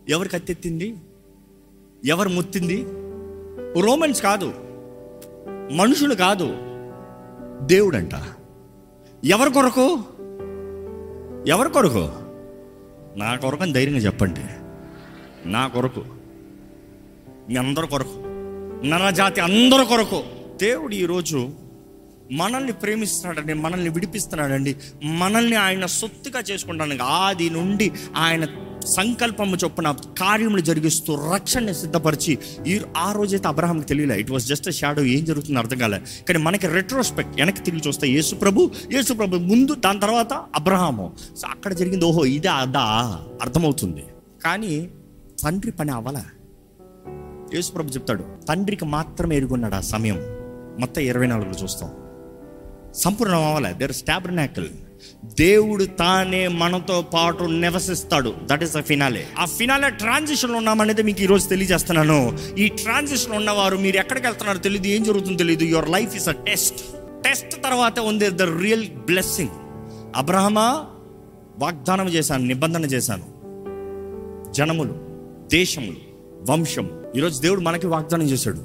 ఎవరు 0.09 0.27
కత్తెత్తింది? 0.27 0.95
ఎవరు 2.05 2.29
ముత్తింది? 2.29 2.85
రోమన్స్ 3.81 4.21
కాదు. 4.21 4.70
మనుషులు 5.71 6.15
కాదు. 6.15 6.57
దేవుడంట. 7.65 8.11
ఎవరి 9.23 9.53
కొరకు? 9.53 10.03
ఎవరి 11.47 11.69
కొరకు? 11.69 12.11
నా 13.17 13.35
కొరకు 13.35 13.63
అని 13.63 13.73
ధైర్యంగా 13.73 13.99
చెప్పండి. 13.99 14.41
నా 15.49 15.67
కొరకు. 15.67 16.05
మీ 17.49 17.55
అందరి 17.55 17.87
కొరకు. 17.87 18.23
నరజాతి 18.85 19.41
అందరి 19.41 19.85
కొరకు. 19.85 20.23
దేవుడు 20.61 20.95
ఈరోజు 20.95 21.49
మనల్ని 22.31 22.71
ప్రేమిస్తున్నాడండి 22.71 23.53
మనల్ని 23.53 23.89
విడిపిస్తున్నాడండి. 23.89 24.75
మనల్ని 25.03 25.55
ఆయన 25.55 25.85
సొత్తుగా 25.85 26.39
చేసుకుంటానికి 26.39 27.03
ఆది 27.03 27.49
నుండి 27.49 27.91
ఆయన 28.15 28.45
సంకల్పము 28.85 29.55
చొప్పున 29.55 29.91
కార్యములు 29.91 30.61
జరిగిస్తూ 30.61 31.33
రక్షణని 31.33 31.73
సిద్ధపరిచి 31.73 32.39
ఈ 32.67 32.81
ఆ 32.97 33.11
రోజైతే 33.11 33.47
అబ్రహాంకి 33.47 33.85
తెలియలే. 33.85 34.19
ఇట్ 34.19 34.31
వాస్ 34.31 34.47
జస్ట్ 34.47 34.71
షాడో 34.71 35.03
ఏం 35.03 35.25
జరుగుతుందో 35.25 35.59
అర్థం 35.59 35.77
కాలే. 35.77 35.97
కానీ 35.97 36.39
మనకి 36.39 36.67
రెట్రోస్పెక్ట్ 36.67 37.35
వెనక్కి 37.35 37.63
తిరిగి 37.63 37.81
చూస్తే 37.87 38.07
యేసు 38.07 38.35
ప్రభు 38.35 38.71
యేసు 38.91 39.13
ప్రభు 39.13 39.35
ముందు 39.35 39.75
దాని 39.75 39.99
తర్వాత 39.99 40.33
అబ్రహాము. 40.33 41.13
సో 41.37 41.47
అక్కడ 41.49 41.73
జరిగింది 41.73 42.05
ఓహో 42.05 42.25
ఇదే 42.25 42.47
అదా 42.47 43.19
అర్థమవుతుంది. 43.41 44.03
కానీ 44.43 44.89
తండ్రి 45.43 45.71
పని 45.71 45.91
అవ్వలా. 45.91 46.25
యేసు 47.53 47.71
ప్రభు 47.71 47.89
చెప్తాడు 47.89 48.25
తండ్రికి 48.49 48.85
మాత్రమే 48.85 49.37
ఎరుగున్నాడు 49.37 49.75
ఆ 49.75 49.79
సమయం. 49.79 50.19
మొత్తం 50.79 51.01
ఇరవై 51.01 51.27
నాలుగులో 51.27 51.63
చూస్తాం. 51.63 51.89
సంపూర్ణం 52.95 53.45
అవ్వలే. 53.45 53.73
దేర్ 53.73 53.91
స్టాబ్రనాకల్ 53.91 54.69
దేవుడు 55.25 55.83
తానే 55.83 56.47
మనతో 56.47 57.01
పాటు 57.01 57.43
నివసిస్తాడు. 57.43 58.33
దట్ 58.43 58.63
ఈస్ 58.63 58.73
ద 58.73 58.81
ఫినాలే 58.81 59.25
ఆ 59.39 59.45
ఫినాలే 59.45 59.89
ట్రాన్సిషన్లో 59.89 60.57
ఉన్నామనేది 60.57 61.03
మీకు 61.03 61.21
ఈరోజు 61.21 61.47
తెలియజేస్తున్నాను. 61.47 62.37
ఈ 62.57 62.67
ట్రాన్సిషన్ 62.67 63.31
ఉన్నవారు 63.31 63.77
మీరు 63.77 63.97
ఎక్కడికి 63.97 64.27
వెళ్తున్నారో 64.27 64.59
తెలియదు 64.59 64.87
ఏం 64.87 65.03
జరుగుతుందో 65.03 65.37
తెలియదు 65.37 65.63
your 65.63 65.89
life 65.89 66.15
is 66.15 66.29
a 66.29 66.31
test 66.31 66.81
test 67.25 67.63
తర్వాత 67.63 67.99
ఉంది 67.99 68.29
ద 68.29 68.41
రియల్ 68.41 68.89
బ్లెస్సింగ్ 68.89 69.49
అబ్రహమా 70.15 70.85
వాగ్దానం 71.59 72.07
చేశాను 72.07 72.45
నిబంధన 72.45 72.85
చేశాను. 72.85 73.25
జనములు 74.53 74.95
దేశములు 75.51 76.11
వంశం 76.51 76.89
ఈరోజు 77.15 77.41
దేవుడు 77.41 77.61
మనకి 77.61 77.87
వాగ్దానం 77.87 78.29
చేశాడు. 78.29 78.57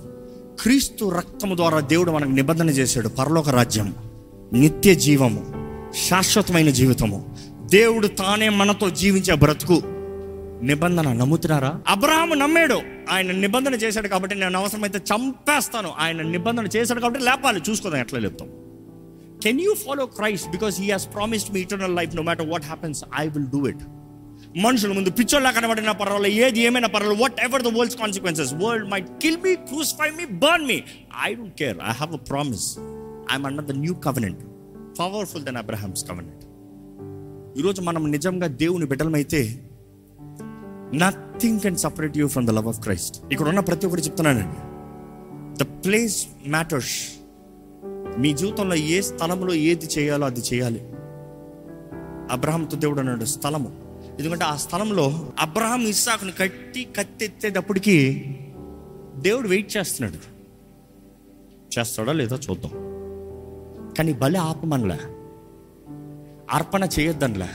క్రీస్తు 0.63 1.13
రక్తము 1.17 1.57
ద్వారా 1.57 1.81
దేవుడు 1.81 2.11
మనకు 2.11 2.31
నిబంధన 2.31 2.71
చేశాడు. 2.71 3.09
పరలోక 3.09 3.49
రాజ్యం 3.49 3.95
నిత్య 4.53 4.95
జీవము. 4.95 5.56
శాశ్వతమైన 6.05 6.71
జీవితము. 6.71 7.37
దేవుడు 7.71 8.07
తానే 8.07 8.49
మనతో 8.49 8.91
జీవించే 8.91 9.35
బ్రతుకు. 9.35 9.83
నిబంధన 10.63 11.13
నమ్ముతున్నారా? 11.13 11.81
అబ్రహాము 11.89 12.35
నమ్మాడు. 12.35 12.81
ఆయన 13.11 13.33
నిబంధన 13.33 13.75
చేశాడు 13.75 14.09
కాబట్టి 14.09 14.37
నేను 14.37 14.59
అవసరమైతే 14.59 14.99
చంపేస్తాను. 14.99 15.91
ఆయన 15.99 16.23
నిబంధన 16.23 16.67
చేశాడు 16.77 17.01
కాబట్టి 17.01 17.25
లేపాలి. 17.25 17.61
చూసుకోదాం 17.71 18.01
ఎట్లా 18.01 18.19
లేపుతాం. 18.19 18.49
Can 19.43 19.61
you 19.61 19.75
follow 19.75 20.07
Christ 20.07 20.51
because 20.51 20.81
he 20.81 20.91
has 20.91 21.09
promised 21.15 21.55
me 21.55 21.61
eternal 21.61 21.97
life 21.97 22.17
no 22.17 22.23
matter 22.23 22.49
what 22.49 22.65
happens 22.65 23.05
I 23.21 23.29
will 23.29 23.47
do 23.47 23.69
it 23.69 23.83
మనుషుల 24.57 24.93
ముందు 24.93 25.11
పిచ్చోళ్ళ 25.11 25.51
కనబడినా 25.51 25.93
పర్వాలేదు. 25.93 26.35
ఏది 26.35 26.61
ఏమైనా 26.61 26.89
పర్వాలేదు. 26.89 27.23
Whatever 27.41 27.63
the 27.63 27.67
world's 27.67 27.97
consequences 27.97 28.55
world 28.55 28.91
may 28.91 29.01
kill 29.01 29.37
me 29.45 29.55
crucify 29.55 30.11
me 30.11 30.25
burn 30.25 30.67
me 30.67 30.83
I 31.25 31.35
don't 31.35 31.55
care 31.55 31.77
I 31.89 31.93
have 31.93 32.13
a 32.13 32.17
promise 32.17 32.79
I'm 33.33 33.47
under 33.47 33.65
the 33.65 33.73
new 33.73 33.95
covenant 33.95 34.39
powerful 34.99 35.45
then 35.45 35.57
Abraham's 35.57 36.09
covenant 36.09 36.45
ఈరోజు 37.59 37.83
మనం 37.83 38.11
నిజంగా 38.11 38.47
దేవుని 38.47 38.87
బిడ్డలమైతే 38.87 39.71
nothing 40.95 41.61
can 41.61 41.77
separate 41.77 42.19
you 42.19 42.29
from 42.29 42.47
the 42.47 42.51
love 42.51 42.67
of 42.67 42.81
Christ 42.81 43.33
ఇక్కడ 43.33 43.49
ఉన్న 43.49 43.61
ప్రతి 43.61 43.87
ఒక్కటి 43.87 44.03
చెప్తున్నానండి. 44.03 44.59
The 45.65 45.85
place 45.85 46.27
matters 46.49 47.19
మీ 48.19 48.35
జీవితంలో 48.35 48.75
ఏ 48.75 49.01
స్థలంలో 49.01 49.55
ఏది 49.55 49.87
చేయాలో 49.87 50.27
అది 50.27 50.41
చేయాలి. 50.41 50.81
అబ్రహాంతో 52.31 52.77
దేవుడు 52.77 52.99
అన్నాడు 52.99 53.25
స్థలము. 53.25 54.01
ఎందుకంటే 54.19 54.45
ఆ 54.45 54.57
స్థలంలో 54.57 55.31
అబ్రహాం 55.41 55.81
ఇస్సాకుని 55.81 56.33
కట్టి 56.33 56.89
కత్తెత్తేటప్పటికి 56.97 58.25
దేవుడు 59.17 59.49
వెయిట్ 59.49 59.77
చేస్తున్నాడు. 59.77 60.37
చేస్తాడా 61.79 62.13
లేదా 62.13 62.41
చూద్దాం. 62.51 62.86
కానీ 63.99 64.13
బలి 64.13 64.39
ఆపమనలే. 64.39 64.99
అర్పణ 66.51 66.89
చేయొద్దనిలే. 67.01 67.49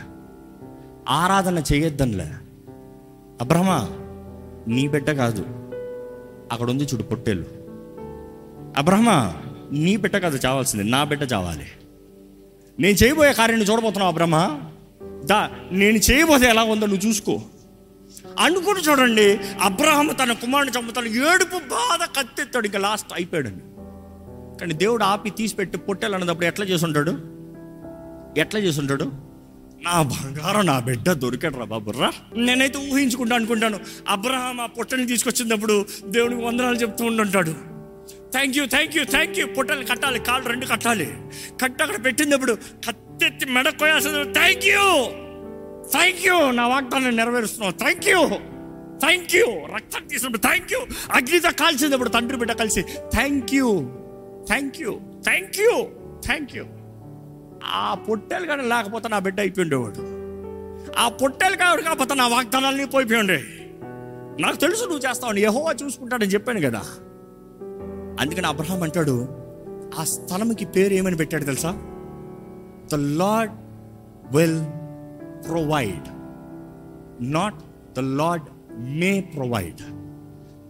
ఆరాధన 1.10 1.64
చేయొద్దనిలే. 1.74 2.32
అబ్రహమా 3.42 3.90
నీ 4.68 4.88
బిడ్డ 4.88 5.12
కాదు. 5.12 5.46
అక్కడ 6.52 6.70
ఉంది 6.70 6.84
చూడు 6.84 7.04
పొట్టేళ్ళు. 7.04 7.46
అబ్రహమా 8.78 9.34
నీ 9.72 9.96
బిడ్డ 9.96 10.18
కాదు 10.18 10.40
చావాల్సింది. 10.46 10.84
నా 10.84 11.04
బిడ్డ 11.04 11.34
చావాలి. 11.34 11.66
నేను 12.80 12.96
చేయబోయే 12.96 13.34
కార్యాన్ని 13.34 13.72
చూడబోతున్నావు 13.72 14.12
అబ్రహ్మ? 14.12 14.62
దా 15.26 15.50
నేను 15.72 15.98
చేయబోతే 15.98 16.46
ఎలా 16.46 16.64
ఉందో 16.64 16.86
నువ్వు 16.86 17.08
చూసుకో. 17.08 17.42
అనుకుని 18.40 18.80
చూడండి 18.80 19.40
అబ్రహం 19.62 20.08
తన 20.08 20.34
కుమారుని 20.34 20.72
చంపుతాడు. 20.80 21.06
ఏడుపు 21.06 21.58
బాధ 21.58 22.00
కత్తెత్తాడు. 22.20 22.66
ఇంకా 22.66 22.80
లాస్ట్ 22.80 23.14
అయిపోయాడండి. 23.14 23.64
కానీ 24.62 24.74
దేవుడు 24.74 25.04
ఆపి 25.04 25.30
తీసిపెట్టి 25.30 25.78
పొట్టెలు 25.78 26.16
అన్నప్పుడు 26.16 26.46
ఎట్లా 26.46 26.66
చేసుంటాడు? 26.66 27.12
ఎట్లా 28.40 28.60
చేసుంటాడు? 28.60 29.04
నా 29.84 30.02
బంగారం 30.02 30.66
నా 30.66 30.80
బిడ్డ 30.80 31.12
దొరికాడు 31.12 31.92
రా. 32.00 32.12
నేనైతే 32.36 32.94
ఊహించుకుంటా 32.94 33.36
అనుకుంటాను. 33.36 33.80
అబ్రహాం 34.10 34.62
ఆ 34.62 34.66
పొట్టని 34.66 35.08
తీసుకొచ్చినప్పుడు 35.08 35.86
దేవుడికి 36.06 36.42
వందనాలు 36.42 36.76
చెప్తూ 36.76 37.06
ఉండుంటాడు. 37.06 37.54
Thank 38.32 38.58
you 38.58 38.66
thank 38.66 38.98
you 38.98 39.04
thank 39.04 39.40
you 39.40 39.48
పొట్టలు 39.48 39.86
కట్టాలి 39.86 40.20
కాళ్ళు 40.20 40.48
రెండు 40.48 40.66
కట్టాలి. 40.66 41.06
కట్టి 41.62 41.84
అక్కడ 41.84 42.06
పెట్టినప్పుడు 42.06 42.58
కత్తెత్తి 42.88 43.46
మెడకోయాల్సింది 43.46 44.34
థ్యాంక్ 44.34 44.66
యూ 44.66 45.04
థ్యాంక్ 45.92 46.28
యూ 46.28 46.52
నా 46.52 46.68
వాగ్దానం 46.68 47.16
నెరవేరుస్తున్నావు 47.16 47.74
థ్యాంక్ 47.74 48.08
యూ 48.08 48.28
థ్యాంక్ 49.00 49.36
యూ 49.36 49.76
రక్తం 49.76 50.08
తీసినప్పుడు 50.08 50.42
థ్యాంక్ 50.42 50.74
యూ 50.74 50.80
అగ్నితో 51.12 51.52
కాల్చినప్పుడు 51.52 52.10
తండ్రి 52.10 52.38
బిడ్డ 52.38 52.52
కలిసి 52.52 52.82
thank 52.82 53.54
you 53.54 54.01
thank 54.48 54.82
you 54.82 55.00
thank 55.24 55.60
you 55.60 55.74
thank 56.26 56.56
you 56.56 56.66
ఆ 57.64 57.96
పొట్టేలు 57.96 58.46
కానీ 58.46 58.64
లేకపోతే 58.64 59.08
నా 59.08 59.20
బిడ్డ 59.20 59.40
అయిపోయి 59.40 59.64
ఉండేవాడు 59.64 60.04
ఆ 60.98 61.10
పొట్టేలు 61.10 61.56
కాదు 61.56 61.82
కాకపోతే 61.82 62.14
నా 62.14 62.28
వాగ్దానాలని 62.28 62.86
పోయిపోయి 62.86 63.20
ఉండే 63.20 63.40
నాకు 64.40 64.58
తెలుసు 64.58 64.84
నువ్వు 64.86 65.10
చేస్తావు 65.10 65.38
యహోవా 65.38 65.74
చూసుకుంటాడని 65.74 66.30
చెప్పాను 66.30 66.62
కదా. 66.62 66.82
అందుకని 68.20 68.48
అబ్రహాం 68.48 68.84
అంటాడు 68.84 69.28
ఆ 70.00 70.04
స్థలంకి 70.04 70.66
పేరు 70.66 70.94
ఏమని 70.94 71.18
పెట్టాడు 71.18 71.44
తెలుసా? 71.44 71.72
The 72.92 72.96
Lord 72.96 73.52
will 74.36 74.64
provide 75.48 76.08
not 77.22 77.56
the 77.96 78.00
Lord 78.00 78.44
may 78.80 79.22
provide 79.36 79.82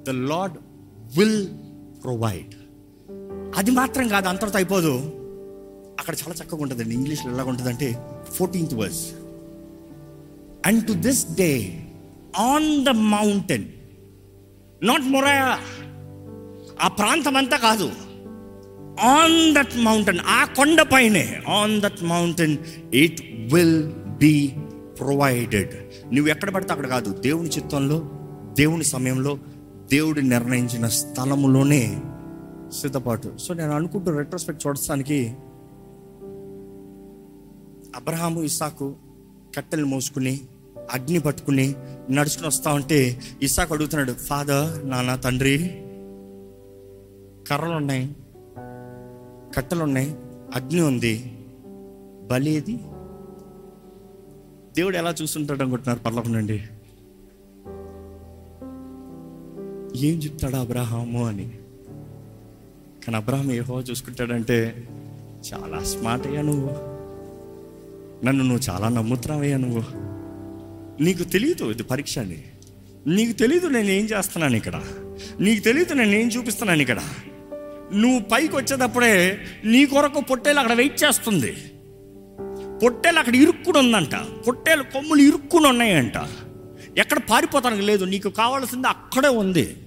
the 0.03 0.09
Lord 0.09 0.57
will 1.17 1.47
provide 2.03 2.55
అది 3.57 3.71
మాత్రం 3.71 4.07
కాదు 4.07 4.27
అంతటితో 4.27 4.57
అయిపోదు. 4.57 4.93
అక్కడ 5.99 6.13
చాలా 6.13 6.33
చక్కగా 6.33 6.61
ఉంటుందండి. 6.61 6.95
ఇంగ్లీష్లో 6.95 7.33
ఎలాగ 7.33 7.47
ఉంటుందంటే 7.47 7.97
fourteenth 8.33 8.73
verse. 8.73 9.07
And 10.65 10.87
to 10.87 10.93
this 10.93 11.25
day 11.35 11.83
on 12.37 12.85
the 12.85 12.89
mountain 12.89 13.65
not 14.83 15.01
Moriah 15.01 15.59
ఆ 16.81 16.87
ప్రాంతం 16.87 17.37
అంతా 17.37 17.57
కాదు. 17.57 17.91
ఆన్ 19.01 19.55
దట్ 19.55 19.77
మౌంటైన్ 19.77 20.19
ఆ 20.19 20.45
కొండ 20.45 20.81
పైనే 20.81 21.41
on 21.47 21.81
that 21.81 22.03
mountain 22.03 22.57
it 22.93 23.21
will 23.53 23.83
be 24.17 24.53
provided 24.99 25.73
నువ్వు 26.13 26.27
ఎక్కడ 26.27 26.49
పడితే 26.49 26.71
అక్కడ 26.71 26.87
కాదు. 26.87 27.13
దేవుని 27.13 27.49
చిత్తంలో 27.49 28.09
దేవుని 28.57 28.83
సమయంలో 28.83 29.39
దేవుడు 29.91 30.19
నిర్ణయించిన 30.19 30.87
స్థలములోనే 30.87 32.01
సిద్ధపాటు. 32.71 33.37
సో 33.37 33.53
నేను 33.53 33.71
అనుకుంటూ 33.71 34.11
రెట్రోస్పెక్ట్ 34.11 34.67
చూడటానికి 34.67 35.33
అబ్రహాము 37.95 38.43
ఇసాకు 38.43 38.95
కట్టెలు 39.57 39.85
మోసుకుని 39.85 40.41
అగ్ని 40.91 41.19
పట్టుకుని 41.19 41.75
నడుచుకుని 42.11 42.47
వస్తా 42.47 42.73
ఉంటే 42.73 43.21
ఇసాకు 43.41 43.73
అడుగుతున్నాడు 43.73 44.11
ఫాదర్ 44.11 44.89
నాన్న 44.89 45.15
తండ్రి 45.15 45.57
కర్రలు 47.49 47.75
ఉన్నాయి 47.75 48.15
కట్టెలు 49.55 49.83
ఉన్నాయి 49.83 50.15
అగ్ని 50.55 50.81
ఉంది 50.81 51.37
బలి 52.31 52.51
ఏది? 52.51 52.77
దేవుడు 54.75 54.97
ఎలా 54.97 55.15
చూస్తుంటాడు 55.21 55.61
అనుకుంటున్నారు? 55.61 55.99
పర్లకు 55.99 56.27
నుండి. 56.27 56.63
ఏం 60.07 60.17
చెప్తాడు 60.17 60.55
అబ్రహాము? 60.55 61.27
అని. 61.27 61.57
కానీ 63.05 63.15
అబ్రహం 63.15 63.51
ఏహో 63.51 63.81
చూసుకుంటాడంటే 63.81 64.87
చాలా 65.53 65.83
స్మార్ట్ 65.83 66.27
అయ్యా 66.27 66.41
నువ్వు. 66.41 66.91
నన్ను 68.25 68.43
నువ్వు 68.43 68.69
చాలా 68.69 68.89
నమ్ముతున్నావయ్యా 68.89 69.57
నువ్వు. 69.57 69.83
నీకు 71.03 71.23
తెలియదు 71.23 71.71
ఇది 71.71 71.83
పరీక్ష 71.83 72.19
అని 72.19 72.43
నీకు 73.07 73.31
తెలియదు 73.31 73.67
నేను 73.67 73.87
ఏం 73.87 74.05
చేస్తున్నాను 74.05 74.55
ఇక్కడ. 74.55 74.81
నీకు 75.39 75.63
తెలియదు 75.63 75.93
నేను 75.93 76.11
ఏం 76.11 76.27
చూపిస్తున్నాను 76.27 76.81
ఇక్కడ. 76.81 76.99
నువ్వు 77.93 78.19
పైకి 78.19 78.55
వచ్చేటప్పుడే 78.55 79.37
నీ 79.65 79.85
కొరకు 79.85 80.21
పొట్టేలు 80.21 80.59
అక్కడ 80.59 80.73
వెయిట్ 80.73 81.03
చేస్తుంది. 81.03 81.51
పొట్టేలు 82.83 83.19
అక్కడ 83.19 83.35
ఇరుక్కుని 83.35 83.77
ఉందంట. 83.77 84.15
పొట్టేలు 84.15 84.83
కొమ్ములు 84.83 85.21
ఇరుక్కుని 85.21 85.67
ఉన్నాయంట. 85.67 86.13
ఎక్కడ 86.97 87.19
పారిపోతానికి 87.29 87.81
లేదు. 87.81 88.05
నీకు 88.05 88.29
కావాల్సింది 88.29 88.87
అక్కడే 88.87 89.27
ఉంది. 89.27 89.77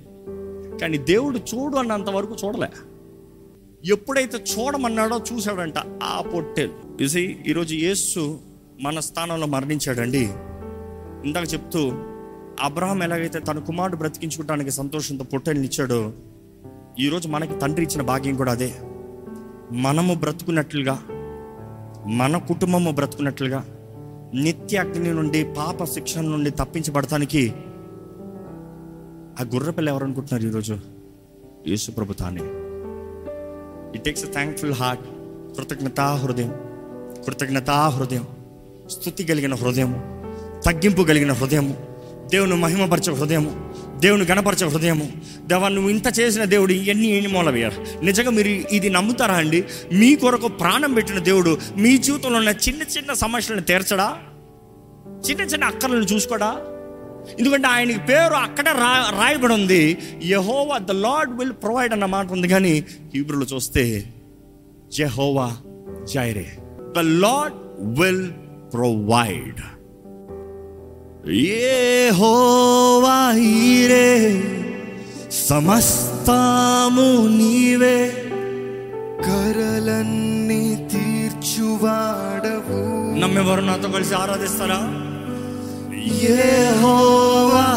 కానీ 0.81 0.99
దేవుడు 0.99 1.39
చూడు 1.39 1.77
అన్నంత 1.77 2.11
వరకు 2.11 2.37
చూడలే. 2.45 2.69
ఎప్పుడైతే 3.85 4.39
చూడమన్నాడో 4.39 5.21
చూశాడంట 5.33 5.75
ఆ 6.03 6.23
పొట్టేలు. 6.35 7.03
చూసి 7.03 7.37
ఈరోజు 7.47 7.75
యేసు 7.75 8.39
మన 8.81 9.01
స్థానంలో 9.01 9.47
మరణించాడండి. 9.47 10.31
ఇందాక 11.25 11.55
చెప్తూ 11.55 11.93
అబ్రహం 12.61 13.03
ఎలాగైతే 13.03 13.39
తన 13.39 13.59
కుమారుడు 13.59 13.97
బ్రతికించుకోవడానికి 13.97 14.71
సంతోషంతో 14.71 15.25
పొట్టేల్ని 15.25 15.67
ఇచ్చాడో 15.67 16.13
ఈరోజు 17.01 17.29
మనకి 17.29 17.59
తండ్రి 17.59 17.83
ఇచ్చిన 17.83 18.03
భాగ్యం 18.03 18.37
కూడా 18.37 18.53
అదే. 18.53 18.75
మనము 19.73 20.15
బ్రతుకున్నట్లుగా 20.15 20.95
మన 22.07 22.39
కుటుంబము 22.39 22.91
బ్రతుకున్నట్లుగా 22.91 23.65
నిత్య 24.35 24.79
అగ్ని 24.79 25.15
నుండి 25.15 25.45
పాప 25.45 25.85
శిక్షణ 25.85 26.21
నుండి 26.21 26.51
తప్పించబడటానికి 26.51 27.55
ఆ 29.41 29.45
గుర్రపిల్ల 29.55 29.89
ఎవరనుకుంటున్నారు 29.89 30.49
ఈరోజు? 30.49 30.79
యేసు 31.67 31.91
ప్రభుతానే 31.91 32.64
it 33.95 34.05
takes 34.05 34.25
a 34.25 34.33
thankful 34.33 34.73
heart 34.73 35.05
కృతజ్ఞతా 35.57 36.15
హృదయం. 36.15 36.55
కృతజ్ఞతా 37.27 37.89
హృదయం. 37.89 38.27
స్థుతి 38.91 39.25
కలిగిన 39.25 39.55
హృదయము. 39.55 40.23
తగ్గింపు 40.67 41.03
కలిగిన 41.03 41.33
హృదయము. 41.33 41.87
దేవుని 42.31 42.55
మహిమపరచే 42.55 43.13
హృదయము. 43.13 43.75
దేవుని 44.01 44.25
గణపరచే 44.25 44.67
హృదయము. 44.67 45.13
దేవా 45.47 45.69
నువ్వు 45.69 45.91
ఇంత 45.91 46.21
చేసిన 46.21 46.45
దేవుడు 46.45 46.73
ఇవన్నీ 46.73 47.07
ఏమి 47.07 47.27
మూలవయ్యారు 47.27 48.05
నిజంగా 48.05 48.31
మీరు 48.31 48.49
ఇది 48.49 48.91
నమ్ముతారా 48.91 49.35
అండి? 49.35 49.65
మీ 49.93 50.17
కొరకు 50.17 50.49
ప్రాణం 50.49 50.95
పెట్టిన 50.95 51.19
దేవుడు 51.19 51.59
మీ 51.77 51.99
జీవితంలో 51.99 52.39
ఉన్న 52.39 52.49
చిన్న 52.49 52.83
చిన్న 52.99 53.13
సమస్యలను 53.13 53.63
తీర్చడా? 53.63 54.17
చిన్న 55.31 55.43
చిన్న 55.43 55.65
అక్కర్లను 55.65 56.05
చూసుకోడా? 56.05 56.61
ఎందుకంటే 57.39 57.69
ఆయనకి 57.69 57.99
పేరు 57.99 58.31
అక్కడే 58.35 58.71
రా 58.71 59.13
రాయబడి 59.21 59.55
ఉంది. 59.55 59.99
యహోవా 60.25 60.79
ద 60.79 60.91
లార్డ్ 60.91 61.39
విల్ 61.39 61.53
ప్రొవైడ్ 61.53 61.93
అన్న 61.93 62.05
మాట 62.05 62.33
ఉంది. 62.33 62.49
కానీ 62.49 62.85
హీబ్రూలో 63.15 63.47
చూస్తే 63.55 64.05
Jehovah 64.93 65.57
Jireh 66.15 66.59
the 66.97 66.99
Lord 66.99 67.55
will 68.01 68.31
provide. 68.73 69.61
యెహోవా 71.31 73.39
ఈరే 73.39 74.43
సమస్తము 75.33 77.29
నీవే. 77.29 78.13
కరలన్నీ 79.27 80.89
తీర్చువాడవు. 80.93 83.19
నమ్మెవరు 83.19 83.61
నాతో 83.61 83.89
కలిసి 83.89 84.15
ఆరాధిస్తారా? 84.15 85.04
యెహోవా 86.07 87.75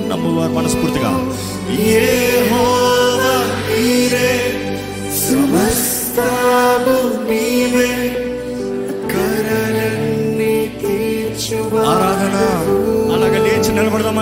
నమ్మువారు 0.09 0.51
మనస్ఫూర్తిగా. 0.51 1.11
యెహోవా 1.87 2.38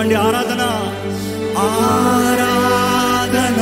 నిలబడదామండి 0.08 0.14
ఆరాధన. 0.14 0.62
ఆరాధన 1.58 3.60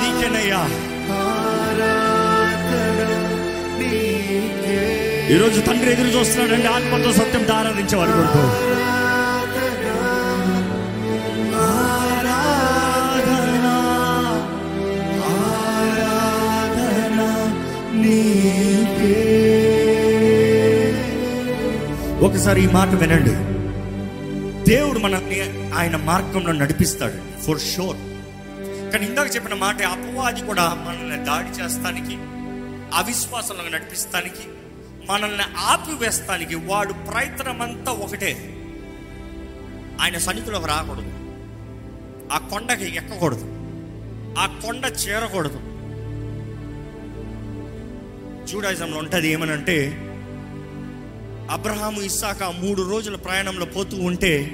నీకేనయ్యా. 0.00 0.68
ఈరోజు 5.30 5.60
తండ్రి 5.60 5.92
ఎదురు 5.92 6.06
చూస్తున్నాడండి 6.06 6.66
ఆత్మతో 6.66 7.12
సత్యంతో 7.12 7.54
ఆరాధించేవారు 7.54 8.12
ఒకసారి 22.20 22.64
ఈ 22.64 22.66
మాట 22.66 22.88
వినండి. 22.88 23.30
దేవుడు 24.70 24.98
మనల్ని 24.98 25.72
ఆయన 25.72 25.96
మార్గంలో 25.96 26.52
నడిపిస్తాడు 26.52 27.40
ఫర్ 27.42 27.60
షూర్ 27.60 27.96
కానీ 28.92 29.06
ఇందాక 29.06 29.34
చెప్పిన 29.34 29.54
మాట 29.54 29.82
అపవాది 29.82 30.40
కూడా 30.42 30.74
మనల్ని 30.74 31.24
దాడి 31.24 31.62
చేస్తానికి 31.62 32.16
అవిశ్వాసంలో 32.94 33.68
నడిపిస్తానికి 33.68 34.48
మనల్ని 35.08 35.44
ఆపివేస్తానికి 35.58 36.54
వాడు 36.54 36.92
ప్రయత్నం 36.92 37.62
అంతా 37.62 37.92
ఒకటే. 37.92 38.54
ఆయన 40.00 40.18
సన్నిధిలోకి 40.18 40.66
రాకూడదు. 40.66 41.12
ఆ 42.32 42.38
కొండకి 42.38 42.96
ఎక్కకూడదు. 42.96 43.44
ఆ 44.38 44.60
కొండ 44.64 44.92
చేరకూడదు. 45.08 45.60
జూడాయిజంలో 48.46 48.98
ఉంటుంది 48.98 49.28
ఏమనంటే 49.28 50.04
అబ్రహాము 51.50 52.00
ఇస్సాక 52.00 52.42
మూడు 52.42 52.90
రోజుల 52.90 53.16
ప్రయాణంలో 53.16 53.66
పోతూ 53.66 53.96
ఉంటే 53.96 54.50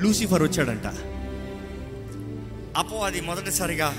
లూసిఫర్ 0.00 0.42
వచ్చాడంట. 0.42 0.86
అది 3.04 3.20
మొదటిసారిగా 3.20 3.94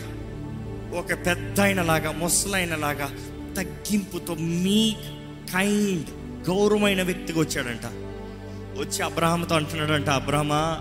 ఒక 0.98 1.26
పెద్ద 1.26 1.62
అయినలాగా 1.62 2.12
ముసలైనలాగా 2.12 3.10
తగ్గింపుతో 3.58 4.36
మీ 4.36 4.96
కైండ్ 5.54 6.06
గౌరవమైన 6.50 7.04
వ్యక్తిగా 7.04 7.40
వచ్చాడంట. 7.40 7.86
వచ్చి 8.80 9.04
అబ్రహాంతో 9.04 9.56
అంటున్నాడంట 9.56 10.10
అబ్రహమా 10.10 10.78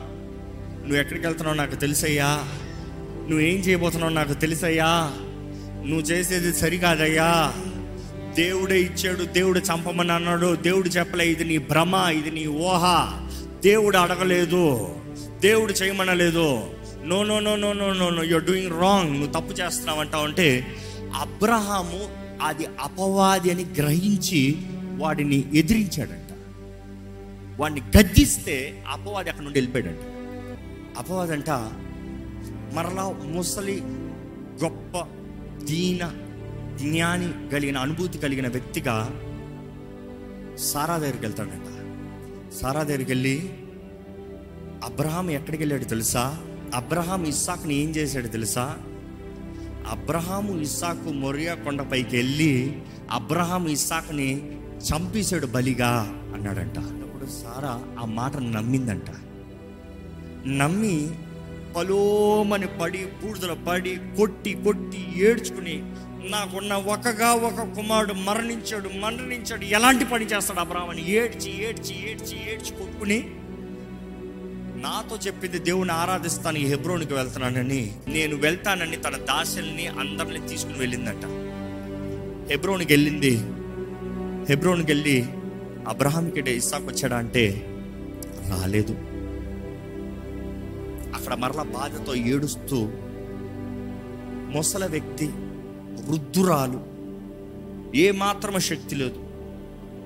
నువ్వు 0.80 0.96
ఎక్కడికి 0.96 1.26
వెళ్తున్నావు 1.26 1.56
నాకు 1.56 1.74
తెలుసయ్యా? 1.74 2.44
నువ్వేం 3.28 3.56
చేయబోతున్నావు 3.56 4.12
నాకు 4.12 4.32
తెలుసయ్యా? 4.32 5.12
నువ్వు 5.86 6.00
చేసేది 6.00 6.54
సరికాదయ్యా? 6.54 7.54
దేవుడే 8.36 8.80
ఇచ్చాడు 8.80 9.24
దేవుడు 9.24 9.58
చంపమని 9.58 10.12
అన్నాడు. 10.12 10.56
దేవుడు 10.56 10.88
చెప్పలే 10.88 11.28
ఇది 11.28 11.44
నీ 11.44 11.58
భ్రమ 11.58 11.94
ఇది 11.94 12.30
నీ 12.30 12.46
ఊహ. 12.46 12.84
దేవుడు 13.64 13.96
అడగలేదు 13.96 14.94
దేవుడు 15.40 15.72
చేయమనలేదు. 15.72 16.60
No 17.04 17.22
no 17.22 17.40
no 17.40 17.56
no 17.56 17.72
no 17.72 17.92
no 17.92 18.10
no 18.10 18.24
you're 18.24 18.44
doing 18.44 18.80
wrong 18.80 19.10
నువ్వు 19.12 19.26
తప్పు 19.26 19.52
చేస్తున్నావు 19.52 20.00
అంటావు 20.00 20.24
అంటే 20.24 20.66
అబ్రహాము 21.14 22.08
అది 22.42 22.66
అపవాది 22.80 23.50
అని 23.50 23.64
గ్రహించి 23.64 24.56
వాడిని 24.96 25.44
ఎదిరించాడంట. 25.54 26.32
వాడిని 27.60 27.80
గద్దిస్తే 27.98 28.84
అపవాది 28.88 29.28
అక్కడ 29.30 29.44
నుండి 29.44 29.60
వెళ్ళిపోయాడంట. 29.60 30.00
అపవాది 30.98 31.32
అంట 31.32 31.50
మరలా 32.74 33.14
ముసలి 33.24 33.82
గొప్ప 34.64 35.06
దీన 35.64 36.10
జ్ఞాని 36.78 37.50
కలిగిన 37.52 37.78
అనుభూతి 37.78 38.18
కలిగిన 38.18 38.48
వ్యక్తిగా 38.48 39.22
సారా 40.58 40.96
దగ్గరికి 40.98 41.26
వెళ్తాడంట. 41.26 41.66
సారా 42.54 42.82
దగ్గరికి 42.82 43.10
వెళ్ళి 43.10 43.52
అబ్రహాం 44.84 45.30
ఎక్కడికి 45.30 45.62
వెళ్ళాడు 45.62 45.84
తెలుసా? 45.84 46.38
అబ్రహాం 46.74 47.24
ఇస్సాకుని 47.24 47.74
ఏం 47.74 47.90
చేశాడు 47.90 48.28
తెలుసా? 48.28 48.76
అబ్రహాము 49.90 50.60
ఇస్సాకు 50.60 51.12
మొరియా 51.12 51.54
కొండపైకి 51.54 52.16
వెళ్ళి 52.16 52.82
అబ్రహాం 53.10 53.68
ఇస్సాకుని 53.68 54.58
చంపేశాడు 54.78 55.46
బలిగా 55.46 56.22
అన్నాడంట. 56.34 56.78
అన్నప్పుడు 56.78 57.26
సారా 57.26 57.96
ఆ 57.98 58.04
మాటను 58.04 58.50
నమ్మిందంట. 58.50 59.10
నమ్మి 60.46 61.10
పలోమని 61.76 62.66
పడి 62.66 63.06
బూడిదల 63.06 63.52
పడి 63.68 63.96
కొట్టి 64.16 64.52
కొట్టి 64.52 65.06
ఏడ్చుకుని 65.16 65.82
నాకున్న 66.30 66.74
ఒకగా 66.74 67.32
ఒక 67.32 67.76
కుమారుడు 67.76 68.12
మరణించాడు 68.12 68.88
మరణించాడు. 68.88 69.64
ఎలాంటి 69.64 70.04
పని 70.04 70.24
చేస్తాడు 70.24 70.60
అబ్రాహ్మణి 70.60 71.10
ఏడ్చి 71.10 71.68
ఏడ్చి 71.68 72.10
ఏడ్చి 72.10 72.52
ఏడ్చి 72.52 72.70
కొట్టుకుని 72.70 73.30
నాతో 74.76 75.16
చెప్పింది 75.16 75.58
దేవుని 75.58 75.92
ఆరాధిస్తానికి 75.92 76.66
హెబ్రోనికి 76.66 77.14
వెళ్తున్నానని. 77.14 77.92
నేను 78.08 78.36
వెళ్తానని 78.36 78.96
తన 78.96 79.16
దాసల్ని 79.16 79.86
అందరిని 79.86 80.48
తీసుకుని 80.48 80.78
వెళ్ళిందట. 80.78 81.26
హెబ్రోనికి 82.50 82.92
వెళ్ళింది. 82.92 83.36
హెబ్రోనికి 84.48 84.92
వెళ్ళి 84.92 85.26
అబ్రహాంకి 85.88 86.50
ఇస్సాకు 86.50 86.86
వచ్చాడా 86.86 87.16
అంటే 87.16 87.66
రాలేదు. 88.48 88.92
అక్కడ 91.14 91.34
మరలా 91.34 91.62
బాధతో 91.62 92.14
ఏడుస్తూ 92.14 92.90
ముసల 94.52 94.86
వ్యక్తి 94.86 95.30
వృద్ధురాలు. 96.08 96.96
ఏ 97.96 98.10
మాత్రమ 98.10 98.58
శక్తి 98.58 98.94
లేదు. 98.94 99.24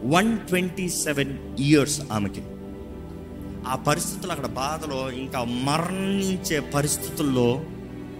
వన్ 0.04 0.38
ట్వంటీ 0.38 0.88
సెవెన్ 0.88 1.60
ఇయర్స్ 1.60 2.00
ఆమెకి. 2.12 2.42
ఆ 3.66 3.76
పరిస్థితులు 3.76 4.32
అక్కడ 4.32 4.46
బాధలో 4.46 5.10
ఇంకా 5.10 5.44
మరణించే 5.44 6.60
పరిస్థితుల్లో 6.60 7.64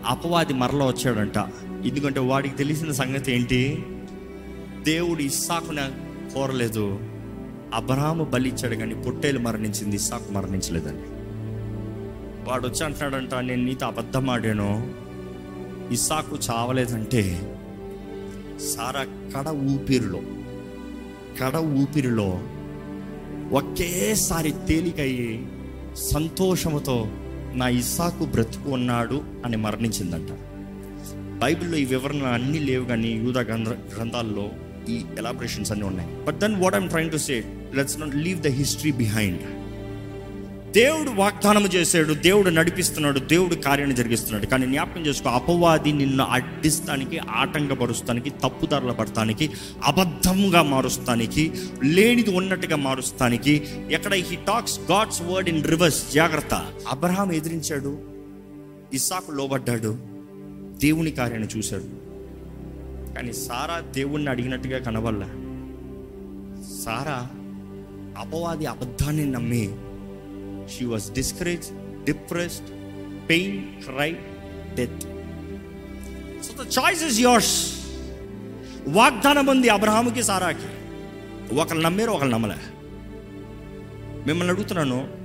అపవాది 0.07 0.53
మరల 0.53 0.85
వచ్చాడంట. 0.85 1.39
ఎందుకంటే 1.87 2.21
వాడికి 2.21 2.57
తెలిసిన 2.57 2.93
సంగతి 2.93 3.33
ఏంటి? 3.33 3.85
దేవుడు 4.83 5.23
ఇస్సాకున 5.23 5.91
కోరలేదు. 6.35 6.99
అబ్రహాము 7.75 8.25
బలిచ్చాడు 8.25 8.75
కానీ 8.75 8.95
పొట్టేలు 8.95 9.39
మరణించింది 9.39 9.97
ఇస్సాకు 9.97 10.33
మరణించలేదండి. 10.33 11.21
వాడు 12.51 12.67
వచ్చి 12.67 12.85
అంటున్నాడంట 12.85 13.35
నేను 13.35 13.65
నీతో 13.65 13.87
అబద్ధం 13.87 14.31
ఆడాను. 14.31 14.95
ఇస్సాకు 15.93 16.39
చావలేదంటే 16.51 17.57
సారా 18.61 19.05
కడ 19.05 19.49
ఊపిరిలో 19.49 20.21
కడ 21.41 21.57
ఊపిరిలో 21.57 22.41
ఒకేసారి 23.53 24.53
తేలికయ్యి 24.69 25.47
సంతోషముతో 26.11 27.09
నా 27.55 27.69
ఇస్సాకు 27.69 28.25
బ్రతుకు 28.25 28.71
ఉన్నాడు 28.71 29.23
అని 29.45 29.57
మరణించిందంట. 29.57 30.31
బైబిల్లో 31.43 31.79
ఈ 31.79 31.85
వివరణ 31.85 32.23
అన్నీ 32.23 32.59
లేవు 32.59 32.85
కానీ 32.85 33.09
యూదా 33.09 33.41
గ్రంథ 33.41 33.69
గ్రంథాల్లో 33.69 34.51
ఈ 34.89 35.03
ఎలాబరేషన్స్ 35.19 35.73
అన్నీ 35.73 35.87
ఉన్నాయి. 35.87 36.25
But 36.25 36.37
then 36.37 36.55
what 36.55 36.75
I'm 36.75 36.89
trying 36.89 37.11
to 37.11 37.17
say 37.17 37.45
let's 37.75 38.01
not 38.01 38.17
leave 38.17 38.41
the 38.41 38.47
history 38.47 38.93
behind 38.93 39.41
దేవుడు 40.73 41.11
వాగ్దానం 41.11 41.65
చేశాడు 41.67 42.15
దేవుడు 42.15 42.51
నడిపిస్తున్నాడు 42.51 43.19
దేవుడు 43.19 43.55
కార్యాన్ని 43.55 43.97
జరిగిస్తున్నాడు. 43.97 44.47
కానీ 44.47 44.67
జ్ఞాపకం 44.67 45.01
చేసుకో 45.01 45.31
అపవాది 45.31 45.93
నిన్ను 45.93 46.25
అడ్డిస్తానికి 46.25 47.19
ఆటంకపరుస్తానికి 47.19 48.31
తప్పుదారుల 48.31 48.93
పడటానికి 48.93 49.51
అబద్ధంగా 49.85 50.63
మారుస్తానికి 50.63 51.53
లేనిది 51.85 52.37
ఉన్నట్టుగా 52.37 52.77
మారుస్తానికి 52.77 53.69
ఎక్కడ 53.91 54.15
he 54.15 54.37
talks 54.37 54.81
God's 54.91 55.23
word 55.23 55.49
in 55.49 55.65
reverse 55.65 56.13
జాగ్రత్త. 56.13 56.67
అబ్రహాం 56.91 57.33
ఎదిరించాడు 57.33 57.99
ఇసాకు 58.93 59.31
లోబడ్డాడు 59.31 59.99
దేవుని 60.79 61.11
కార్యాన్ని 61.11 61.49
చూశాడు. 61.59 61.89
కానీ 63.15 63.33
సారా 63.33 63.81
దేవుణ్ణి 63.81 64.31
అడిగినట్టుగా 64.31 64.79
కనవల్ల 64.79 65.23
సారా 66.85 67.29
అపవాది 68.19 68.67
అబద్ధాన్ని 68.67 69.25
నమ్మి 69.27 69.69
she 70.79 70.85
was 70.85 71.13
discourage 71.13 71.67
depressed 72.05 72.71
pain 73.29 73.83
cry 73.83 74.17
death 74.75 75.01
so 76.45 76.65
the 76.65 76.67
choice 76.79 77.05
is 77.05 77.21
yours 77.21 77.81
వాగ్దానం 78.89 79.47
ఉంది 79.47 79.69
అబ్రహాముకి 79.69 80.23
సారాకి. 80.23 80.69
ఒకళ్ళు 81.55 81.83
నమ్మారు 81.83 82.11
ఒకళ్ళు 82.11 82.35
నమ్మలే. 82.35 82.55
మిమ్మల్ని 84.27 84.53
అడుగుతున్నాను 84.53 85.21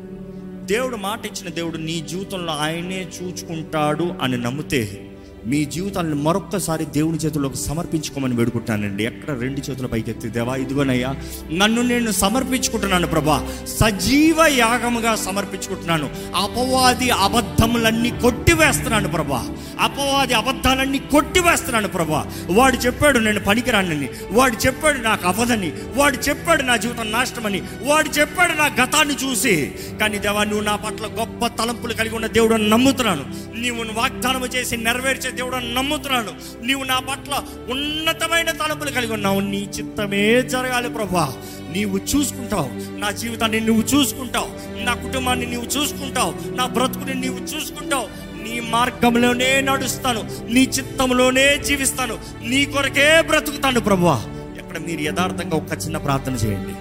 దేవుడు 0.66 0.96
మాట 0.96 1.26
ఇచ్చిన 1.26 1.50
దేవుడు 1.50 1.78
నీ 1.78 2.02
జీవితంలో 2.02 2.54
ఆయనే 2.54 3.12
చూచుకుంటాడు 3.22 4.04
అని 4.04 4.38
నమ్మితే 4.38 5.12
మీ 5.46 5.66
జీవితాలను 5.66 6.16
మరొక్కసారి 6.16 6.86
దేవుని 6.86 7.18
చేతుల్లోకి 7.18 7.58
సమర్పించుకోమని 7.58 8.36
వేడుకుంటానండి 8.36 9.06
ఎక్కడ 9.06 9.40
రెండు 9.40 9.72
చేతుల 9.72 9.86
పైకెత్తి 9.86 10.30
దేవా 10.30 10.56
ఇదిగోనయ్యా 10.56 11.16
నన్ను 11.54 11.82
నేను 11.82 12.12
సమర్పించుకుంటున్నాను 12.12 13.08
ప్రభా. 13.08 13.48
సజీవ 13.66 14.36
యాగముగా 14.48 15.16
సమర్పించుకుంటున్నాను. 15.16 16.10
అపవాది 16.36 17.10
అబద్ధములన్నీ 17.10 18.10
కొట్టివేస్తున్నాను 18.10 19.08
ప్రభా. 19.08 19.50
అపవాది 19.80 20.34
అబద్ధాలన్నీ 20.34 21.00
కొట్టివేస్తున్నాను 21.00 21.88
ప్రభా. 21.88 22.26
వాడు 22.50 22.76
చెప్పాడు 22.76 23.20
నేను 23.20 23.40
పనికిరానని 23.40 24.10
వాడు 24.32 24.56
చెప్పాడు 24.56 24.98
నాకు 25.00 25.28
అవదని 25.28 25.74
వాడు 25.96 26.18
చెప్పాడు 26.18 26.62
నా 26.62 26.76
జీవితం 26.76 27.12
నాశనమని 27.12 27.62
వాడు 27.82 28.10
చెప్పాడు 28.10 28.52
నా 28.52 28.66
గతాన్ని 28.84 29.16
చూసి. 29.16 29.76
కానీ 30.00 30.18
దేవా 30.18 30.44
నువ్వు 30.44 30.62
నా 30.62 30.76
పట్ల 30.76 31.06
గొప్ప 31.06 31.64
తలంపులు 31.64 31.94
కలిగి 31.94 32.16
ఉన్న 32.16 32.28
దేవుడు 32.28 32.56
నమ్ముతున్నాను. 32.56 33.56
నీవు 33.60 33.86
వాగ్దానం 33.94 34.46
చేసి 34.46 34.78
నెరవేర్చే 34.78 35.35
దేవుడు 35.36 35.56
నమ్ముతున్నాను 35.56 36.32
నీవు 36.66 36.84
నా 36.84 37.00
పట్ల 37.00 37.44
ఉన్నతమైన 37.72 38.52
తలపులు 38.52 38.92
కలిగి 38.92 39.14
ఉన్నావు. 39.14 39.40
నీ 39.40 39.70
చిత్తమే 39.80 40.42
జరగాలి 40.42 40.90
ప్రభా. 40.90 41.34
నీవు 41.72 41.98
చూసుకుంటావు. 41.98 43.00
నా 43.00 43.12
జీవితాన్ని 43.12 43.60
నువ్వు 43.60 43.84
చూసుకుంటావు. 43.84 44.80
నా 44.84 44.94
కుటుంబాన్ని 44.94 45.46
నీవు 45.46 45.66
చూసుకుంటావు. 45.66 46.56
నా 46.56 46.66
బ్రతుకుని 46.66 47.14
నీవు 47.14 47.40
చూసుకుంటావు. 47.40 48.36
నీ 48.44 48.60
మార్గంలోనే 48.60 49.62
నడుస్తాను. 49.62 50.32
నీ 50.50 50.64
చిత్తంలోనే 50.64 51.58
జీవిస్తాను. 51.58 52.18
నీ 52.44 52.66
కొరకే 52.66 53.22
బ్రతుకుతాను 53.22 53.80
ప్రభువా 53.80 54.22
ఎక్కడ 54.58 54.78
మీరు 54.78 55.02
యథార్థంగా 55.02 55.58
ఒక 55.58 55.74
చిన్న 55.84 55.98
ప్రార్థన 55.98 56.34
చేయండి. 56.34 56.72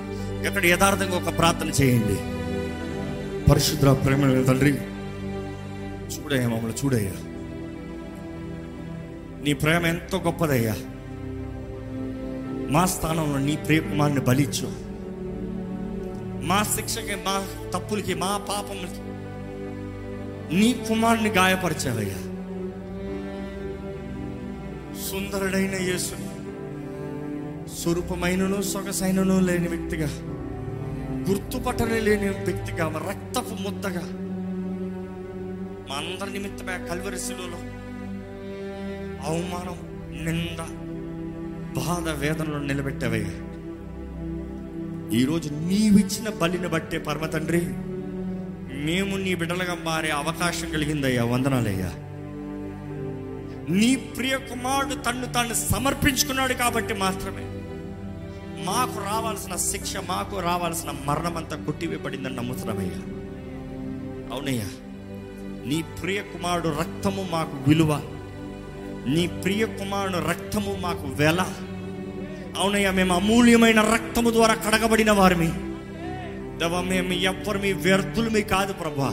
ఎక్కడ 0.47 0.67
యథార్థంగా 0.67 1.17
ఒక 1.17 1.39
ప్రార్థన 1.39 1.69
చేయండి. 1.69 2.17
పరిశుద్ధ 3.51 3.85
ప్రేమ 3.85 4.45
తండ్రి 4.45 4.75
చూడయ్యా 6.17 6.49
మమ్మల్ని 6.49 6.79
చూడయ్యా. 6.85 7.13
నీ 9.45 9.53
ప్రేమ 9.53 9.87
ఎంతో 9.87 10.19
గొప్పదయ్యా. 10.19 10.75
మా 12.71 12.87
స్థానంలో 12.87 13.39
నీ 13.39 13.57
ప్రియకుమారిని 13.57 14.21
బలిచ్చు. 14.21 14.69
మా 16.47 16.63
శిక్షకి 16.63 17.15
మా 17.15 17.47
తప్పులకి 17.75 18.15
మా 18.15 18.37
పాపములకి 18.49 19.01
నీ 20.57 20.85
కుమారుని 20.89 21.29
గాయపరిచావయ్యా. 21.29 22.21
సుందరుడైన 25.03 25.75
యేసు 25.75 26.17
స్వరూపమైనను 27.75 28.63
సొగసైనను 28.63 29.41
లేని 29.41 29.69
వ్యక్తిగా 29.69 30.09
గుర్తుపట్టని 31.31 32.01
లేని 32.01 32.29
వ్యక్తిగా 32.29 32.87
రక్తపు 33.09 33.63
ముద్దగా 33.63 34.03
మా 35.89 35.97
అందరి 35.97 36.33
నిమిత్తమే 36.33 36.89
కల్వరి 36.89 37.19
శిలువలో 37.19 37.74
అవమానం 39.25 39.79
నింద 40.25 40.59
బాధ 41.77 42.09
వేదనలో 42.09 42.59
నిలబెట్టవయ్యా 42.59 43.35
ఈరోజు 45.19 45.49
నీవిచ్చిన 45.49 46.29
బలిని 46.29 46.69
బట్టే 46.69 46.99
పరమ 46.99 47.27
తండ్రి 47.27 47.67
మేము 48.85 49.17
నీ 49.17 49.35
బిడ్డలుగా 49.35 49.77
మారే 49.85 50.11
అవకాశం 50.11 50.71
కలిగిందయ్యా 50.71 51.25
వందనాలయ్యా. 51.25 51.93
నీ 53.69 53.97
ప్రియ 53.97 54.37
కుమారుడు 54.37 54.95
తన్ను 54.95 55.33
తాను 55.33 55.55
సమర్పించుకున్నాడు 55.55 56.55
కాబట్టి 56.55 56.95
మాత్రమే. 56.95 57.45
మాకు 58.65 59.05
రావాల్సిన 59.05 59.57
శిక్ష 59.57 59.97
మాకు 59.97 60.41
రావాల్సిన 60.41 60.91
మరణం 61.05 61.37
అంతా 61.37 61.57
కొట్టివేయబడిందని 61.57 62.37
నమ్ముతున్నామయ్యా. 62.37 62.99
అవునయ్యా 64.33 64.69
నీ 65.67 65.85
ప్రియ 66.03 66.21
కుమారుడు 66.21 66.69
రక్తము 66.69 67.29
మాకు 67.31 67.57
విలువ. 67.69 68.14
నీ 69.07 69.27
ప్రియ 69.27 69.65
కుమారుడు 69.65 70.29
రక్తము 70.29 70.77
మాకు 70.81 71.07
వెల. 71.07 71.47
అవునయ్యా 72.59 72.91
మేము 72.91 73.15
అమూల్యమైన 73.15 73.81
రక్తము 73.81 74.31
ద్వారా 74.31 74.55
కడగబడిన 74.55 75.13
వారిమి. 75.13 75.47
దేవా 76.59 76.81
మేము 76.81 77.13
ఎవ్వరు 77.13 77.59
మీ 77.59 77.73
వ్యర్థులమి 77.73 78.43
కాదు 78.43 78.73
ప్రభా. 78.73 79.09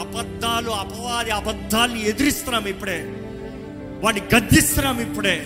అబద్ధాలు 0.00 0.70
అపవాది 0.70 1.30
అబద్ధాలు 1.30 1.96
ఎదిరిస్తున్నాం 1.96 2.66
ఇప్పుడే. 2.66 3.16
వాటి 4.04 4.22
గద్దిస్తున్నాం 4.36 5.00
ఇప్పుడే. 5.00 5.42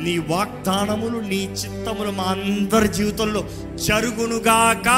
నీ 0.00 0.18
వాగ్దానములు 0.18 1.18
నీ 1.18 1.44
చిత్తములు 1.44 2.10
మా 2.10 2.24
అందరి 2.24 2.88
జీవితంలో 2.88 3.48
జరుగునుగాక. 3.74 4.88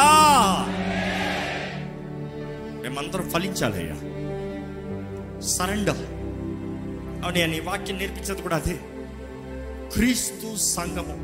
మేమందరం 2.82 3.30
ఫలించాలయ్యా. 3.30 3.94
సరెండర్. 5.40 6.21
అవునయ్యా 7.22 7.46
నీ 7.46 7.58
వాక్యం 7.66 7.96
నేర్పించేది 7.98 8.42
కూడా 8.42 8.56
అదే 8.56 8.76
క్రీస్తు 9.94 10.48
సంగము 10.68 11.16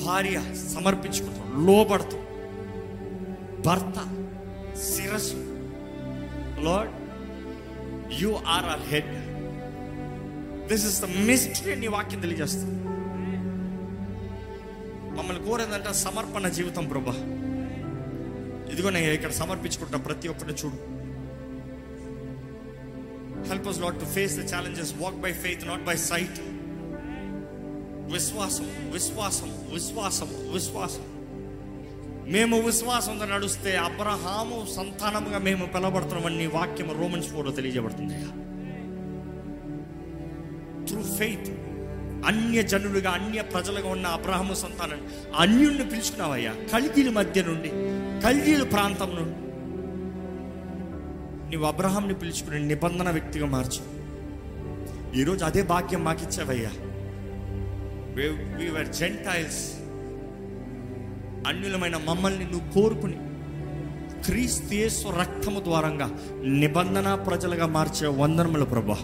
భార్య 0.00 0.38
సమర్పించుకుంటాం 0.72 1.46
లోబడతాం 1.66 2.22
భర్త 3.66 3.98
శిరస్సు 4.86 5.38
Lord 6.66 6.94
you 8.20 8.32
are 8.54 8.68
are 8.74 8.84
head 8.90 9.12
this 10.68 10.84
is 10.90 10.98
the 11.00 11.08
mystery 11.28 11.74
నీ 11.80 11.88
వాక్యం 11.96 12.20
తెలియజేస్తుంది 12.20 12.74
మమ్మల్ని 15.16 15.42
కోరేదంటే 15.44 15.92
సమర్పణ 16.02 16.48
జీవితం 16.56 16.86
ప్రభా 16.86 17.16
ఇదిగో 18.72 18.90
నేను 18.90 19.12
ఇక్కడ 19.12 19.32
సమర్పించుకుంటా 19.34 19.98
ప్రతి 20.06 20.26
ఒక్కరిని 20.28 20.56
చూడు 20.58 20.78
help 23.50 23.68
us 23.68 23.80
lot 23.80 23.98
to 24.00 24.04
face 24.04 24.34
the 24.40 24.44
challenges 24.54 24.92
walk 25.02 25.14
by 25.14 25.32
faith 25.32 25.66
not 25.66 25.82
by 25.82 25.96
sight 25.96 26.38
విశ్వాసం 28.14 28.66
విశ్వాసం 28.92 29.50
విశ్వాసం 29.74 30.28
విశ్వాసం 30.52 31.04
మేము 32.28 32.56
విశ్వాసంతో 32.60 33.26
నడుస్తే 33.26 33.76
అబ్రహాము 33.76 34.66
సంతానముగా 34.76 35.38
మేము 35.38 35.66
పిలబడుతున్నామని 35.66 36.38
నీ 36.38 36.46
వాక్యం 36.46 36.90
రోమన్స్ 37.00 37.28
ఫోర్లో 37.28 37.52
తెలియజేయబడుతుంది 37.52 38.14
త్రూ 40.88 41.02
ఫెయిత్ 41.18 41.50
అన్య 42.26 42.62
జనులుగా 42.62 43.10
అన్య 43.10 43.42
ప్రజలుగా 43.42 43.88
ఉన్న 43.88 44.06
అబ్రహము 44.06 44.54
సంతానం 44.54 45.00
అన్యుణ్ణి 45.38 45.84
పిలుచుకున్నావయ్యా. 45.90 46.52
కల్గీల 46.72 47.10
మధ్య 47.10 47.42
నుండి 47.42 47.70
కల్గీల 48.22 48.62
ప్రాంతం 48.62 49.10
నుండి. 49.14 49.45
నువ్వు 51.50 51.68
అబ్రహాంని 51.68 52.14
పిలుచుకుని 52.14 52.66
నిబంధన 52.66 53.10
వ్యక్తిగా 53.10 53.46
మార్చు. 53.46 53.82
ఈరోజు 55.20 55.44
అదే 55.44 55.62
భాగ్యం 55.62 56.04
మాకిచ్చావయ్యా. 56.04 56.70
వీఆర్ 58.58 58.88
జెంటైల్స్ 58.88 59.74
అన్యులమైన 61.48 61.96
మమ్మల్ని 61.96 62.44
నువ్వు 62.44 62.72
కోరుకుని 62.72 63.16
క్రీస్తు 64.24 65.08
రక్తము 65.08 65.60
ద్వారంగా 65.60 66.18
నిబంధన 66.42 67.14
ప్రజలుగా 67.14 67.66
మార్చే 67.66 68.06
వందనములు 68.06 68.64
ప్రభా. 68.64 68.98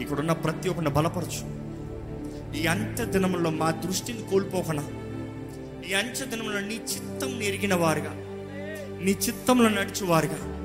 ఇక్కడున్న 0.00 0.32
ప్రతి 0.32 0.68
ఒక్కరిని 0.68 0.90
బలపరచు. 0.90 1.58
ఈ 2.56 2.66
అంత్య 2.66 3.04
దినములో 3.04 3.50
మా 3.50 3.70
దృష్టిని 3.70 4.22
కోల్పోకుండా 4.30 4.84
ఈ 5.90 5.94
అంత్య 5.94 6.24
దినములో 6.24 6.60
నీ 6.60 6.74
చిత్తం 6.74 7.42
ఎరిగిన 7.42 7.74
వారుగా 7.74 8.12
నీ 9.04 9.10
చిత్తంలో 9.10 9.68
నడిచేవారుగా 9.68 10.57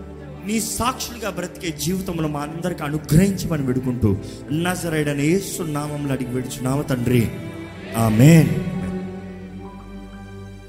నీ 0.46 0.60
సాక్షులుగా 0.60 1.30
బ్రతికే 1.30 1.78
జీవితంలో 1.78 2.28
మా 2.28 2.40
అందరికి 2.40 2.84
అనుగ్రహించమని 2.84 3.64
వేడుకుంటూ 3.64 4.18
నజరైడని 4.52 5.28
ఏసు 5.28 5.64
నామంలో 5.64 6.14
అడిగి 6.14 6.34
విడుచున్నాము 6.34 6.82
తండ్రి. 6.82 7.32
ఆమెన్. 7.98 8.83